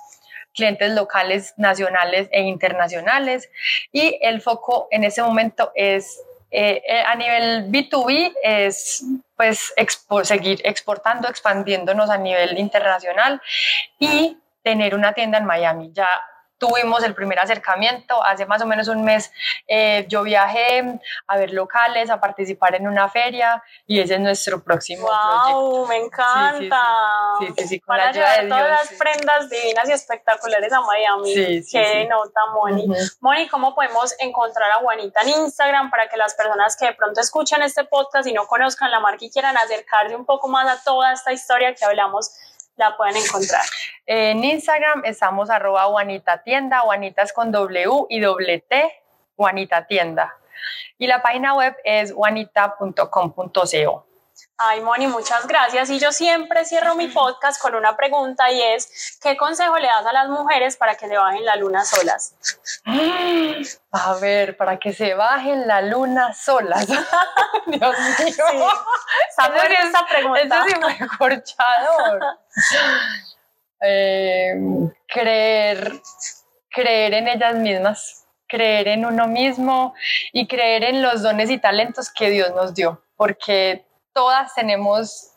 clientes 0.54 0.92
locales, 0.92 1.54
nacionales 1.56 2.28
e 2.32 2.42
internacionales. 2.42 3.50
Y 3.92 4.20
el 4.22 4.42
foco 4.42 4.90
en 4.92 5.06
este 5.06 5.22
momento 5.22 5.72
es 5.76 6.22
eh, 6.52 6.84
eh, 6.86 7.04
a 7.08 7.16
nivel 7.16 7.72
B2B, 7.72 8.34
es 8.44 9.04
pues 9.38 9.74
seguir 10.24 10.62
exportando, 10.66 11.30
expandiéndonos 11.30 12.10
a 12.10 12.18
nivel 12.18 12.58
internacional 12.60 13.42
y 13.98 14.38
tener 14.62 14.94
una 14.94 15.14
tienda 15.14 15.38
en 15.38 15.46
Miami. 15.46 15.92
Ya 15.94 16.10
tuvimos 16.62 17.04
el 17.04 17.16
primer 17.16 17.40
acercamiento, 17.40 18.24
hace 18.24 18.46
más 18.46 18.62
o 18.62 18.68
menos 18.68 18.88
un 18.88 19.04
mes 19.04 19.32
eh, 19.68 20.06
yo 20.08 20.22
viajé 20.22 21.00
a 21.26 21.38
ver 21.38 21.54
locales, 21.54 22.12
a 22.12 22.22
participar 22.22 22.76
en 22.76 22.88
una 22.88 23.10
feria 23.10 23.64
y 23.88 24.00
ese 24.00 24.14
es 24.14 24.20
nuestro 24.20 24.64
próximo 24.64 25.08
proyecto. 25.08 25.60
¡Wow! 25.60 25.88
Me 25.88 25.98
encanta. 25.98 26.84
Sí, 27.40 27.48
sí, 27.58 27.68
sí, 27.68 27.80
con 27.80 27.98
Van 27.98 27.98
la 27.98 28.06
a 28.06 28.10
ayuda 28.10 28.36
llevar 28.36 28.44
de 28.44 28.50
todas 28.50 28.68
Dios, 28.68 28.92
las 28.92 29.00
prendas 29.00 29.50
divinas 29.50 29.90
y 29.90 29.92
espectaculares 29.92 30.72
a 30.72 30.82
Miami. 30.82 31.34
Sí, 31.34 31.64
sí, 31.64 31.72
Qué 31.72 32.08
nota, 32.08 32.42
Moni. 32.54 32.86
Ujú. 32.86 32.96
Moni, 33.22 33.48
¿cómo 33.48 33.74
podemos 33.74 34.14
encontrar 34.20 34.70
a 34.70 34.76
Juanita 34.76 35.22
en 35.22 35.30
Instagram 35.30 35.90
para 35.90 36.10
que 36.10 36.18
las 36.18 36.36
personas 36.36 36.78
que 36.78 36.86
de 36.86 36.94
pronto 36.94 37.22
escuchan 37.22 37.64
este 37.64 37.86
podcast 37.86 38.28
y 38.28 38.34
no 38.34 38.46
conozcan 38.46 38.92
la 38.92 39.00
marca 39.00 39.26
y 39.26 39.32
quieran 39.32 39.58
acercarse 39.58 40.16
un 40.16 40.26
poco 40.26 40.48
más 40.48 40.70
a 40.70 40.84
toda 40.84 41.12
esta 41.12 41.34
historia 41.34 41.74
que 41.74 41.86
hablamos, 41.86 42.30
la 42.82 42.98
pueden 42.98 43.16
encontrar? 43.16 43.62
En 44.06 44.44
Instagram 44.44 45.04
estamos 45.06 45.50
arroba 45.50 45.84
Juanita 45.84 46.44
Tienda, 46.44 46.80
Juanita 46.80 47.22
es 47.22 47.32
con 47.32 47.52
W 47.52 48.08
y 48.10 48.20
doble 48.20 48.60
T, 48.60 49.04
Juanita 49.36 49.88
Tienda. 49.88 50.36
Y 50.98 51.08
la 51.08 51.22
página 51.22 51.54
web 51.54 51.76
es 51.84 52.12
juanita.com.co. 52.12 54.11
Ay, 54.64 54.82
Moni, 54.82 55.08
muchas 55.08 55.48
gracias. 55.48 55.90
Y 55.90 55.98
yo 55.98 56.12
siempre 56.12 56.66
cierro 56.66 56.94
mi 56.94 57.08
podcast 57.08 57.60
con 57.60 57.74
una 57.74 57.98
pregunta 57.98 58.52
y 58.52 58.62
es, 58.62 59.18
¿qué 59.20 59.36
consejo 59.36 59.78
le 59.80 59.88
das 59.88 60.06
a 60.06 60.14
las 60.14 60.30
mujeres 60.30 60.78
para 60.78 60.96
que 60.96 61.08
se 61.08 61.18
bajen 61.18 61.44
la 61.46 61.56
luna 61.56 61.84
solas? 61.84 62.36
A 63.92 64.14
ver, 64.16 64.56
para 64.58 64.78
que 64.78 64.94
se 64.94 65.16
bajen 65.16 65.68
la 65.68 65.82
luna 65.82 66.34
solas. 66.34 66.88
Dios 67.66 67.96
mío. 68.24 68.46
Sí- 68.46 68.64
esta 69.84 70.08
pregunta. 70.08 70.64
Eso 70.68 70.80
fue 70.82 71.08
corchador. 71.18 72.20
Eh, 73.84 74.54
creer, 75.08 75.92
creer 76.70 77.16
en 77.16 77.28
ellas 77.28 77.56
mismas, 77.56 78.28
creer 78.48 78.90
en 78.90 79.08
uno 79.08 79.26
mismo 79.26 79.96
y 80.32 80.48
creer 80.48 80.84
en 80.84 81.02
los 81.02 81.24
dones 81.24 81.50
y 81.50 81.58
talentos 81.58 82.12
que 82.12 82.30
Dios 82.30 82.52
nos 82.52 82.76
dio, 82.76 83.04
porque 83.16 83.88
todas 84.14 84.54
tenemos 84.56 85.32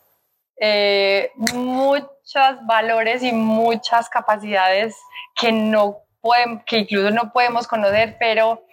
eh, 0.56 1.30
muchos 1.36 2.66
valores 2.66 3.22
y 3.22 3.32
muchas 3.32 4.08
capacidades 4.08 4.96
que 5.34 5.52
no 5.52 5.98
podem- 6.22 6.64
que 6.64 6.78
incluso 6.78 7.10
no 7.10 7.32
podemos 7.32 7.66
conocer, 7.66 8.16
pero 8.18 8.64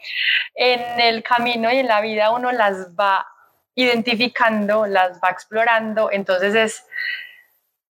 en 0.55 0.99
el 0.99 1.23
camino 1.23 1.71
y 1.71 1.79
en 1.79 1.87
la 1.87 2.01
vida 2.01 2.31
uno 2.31 2.51
las 2.51 2.95
va 2.95 3.27
identificando, 3.75 4.85
las 4.85 5.19
va 5.21 5.29
explorando, 5.29 6.11
entonces 6.11 6.55
es 6.55 6.85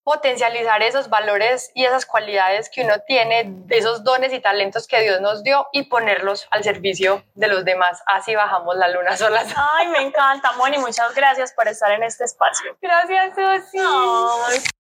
potencializar 0.03 0.81
esos 0.81 1.09
valores 1.09 1.71
y 1.73 1.85
esas 1.85 2.05
cualidades 2.05 2.69
que 2.69 2.83
uno 2.83 2.95
tiene, 3.05 3.53
esos 3.69 4.03
dones 4.03 4.33
y 4.33 4.39
talentos 4.39 4.87
que 4.87 5.01
Dios 5.01 5.21
nos 5.21 5.43
dio 5.43 5.67
y 5.71 5.83
ponerlos 5.83 6.47
al 6.51 6.63
servicio 6.63 7.23
de 7.35 7.47
los 7.47 7.65
demás. 7.65 8.01
Así 8.07 8.35
bajamos 8.35 8.75
la 8.75 8.87
luna 8.89 9.15
solas. 9.15 9.47
Ay, 9.55 9.87
me 9.87 9.99
encanta, 9.99 10.51
Moni, 10.53 10.77
muchas 10.77 11.13
gracias 11.13 11.53
por 11.53 11.67
estar 11.67 11.91
en 11.91 12.03
este 12.03 12.23
espacio. 12.23 12.77
Gracias, 12.81 13.35
Susi. 13.35 14.71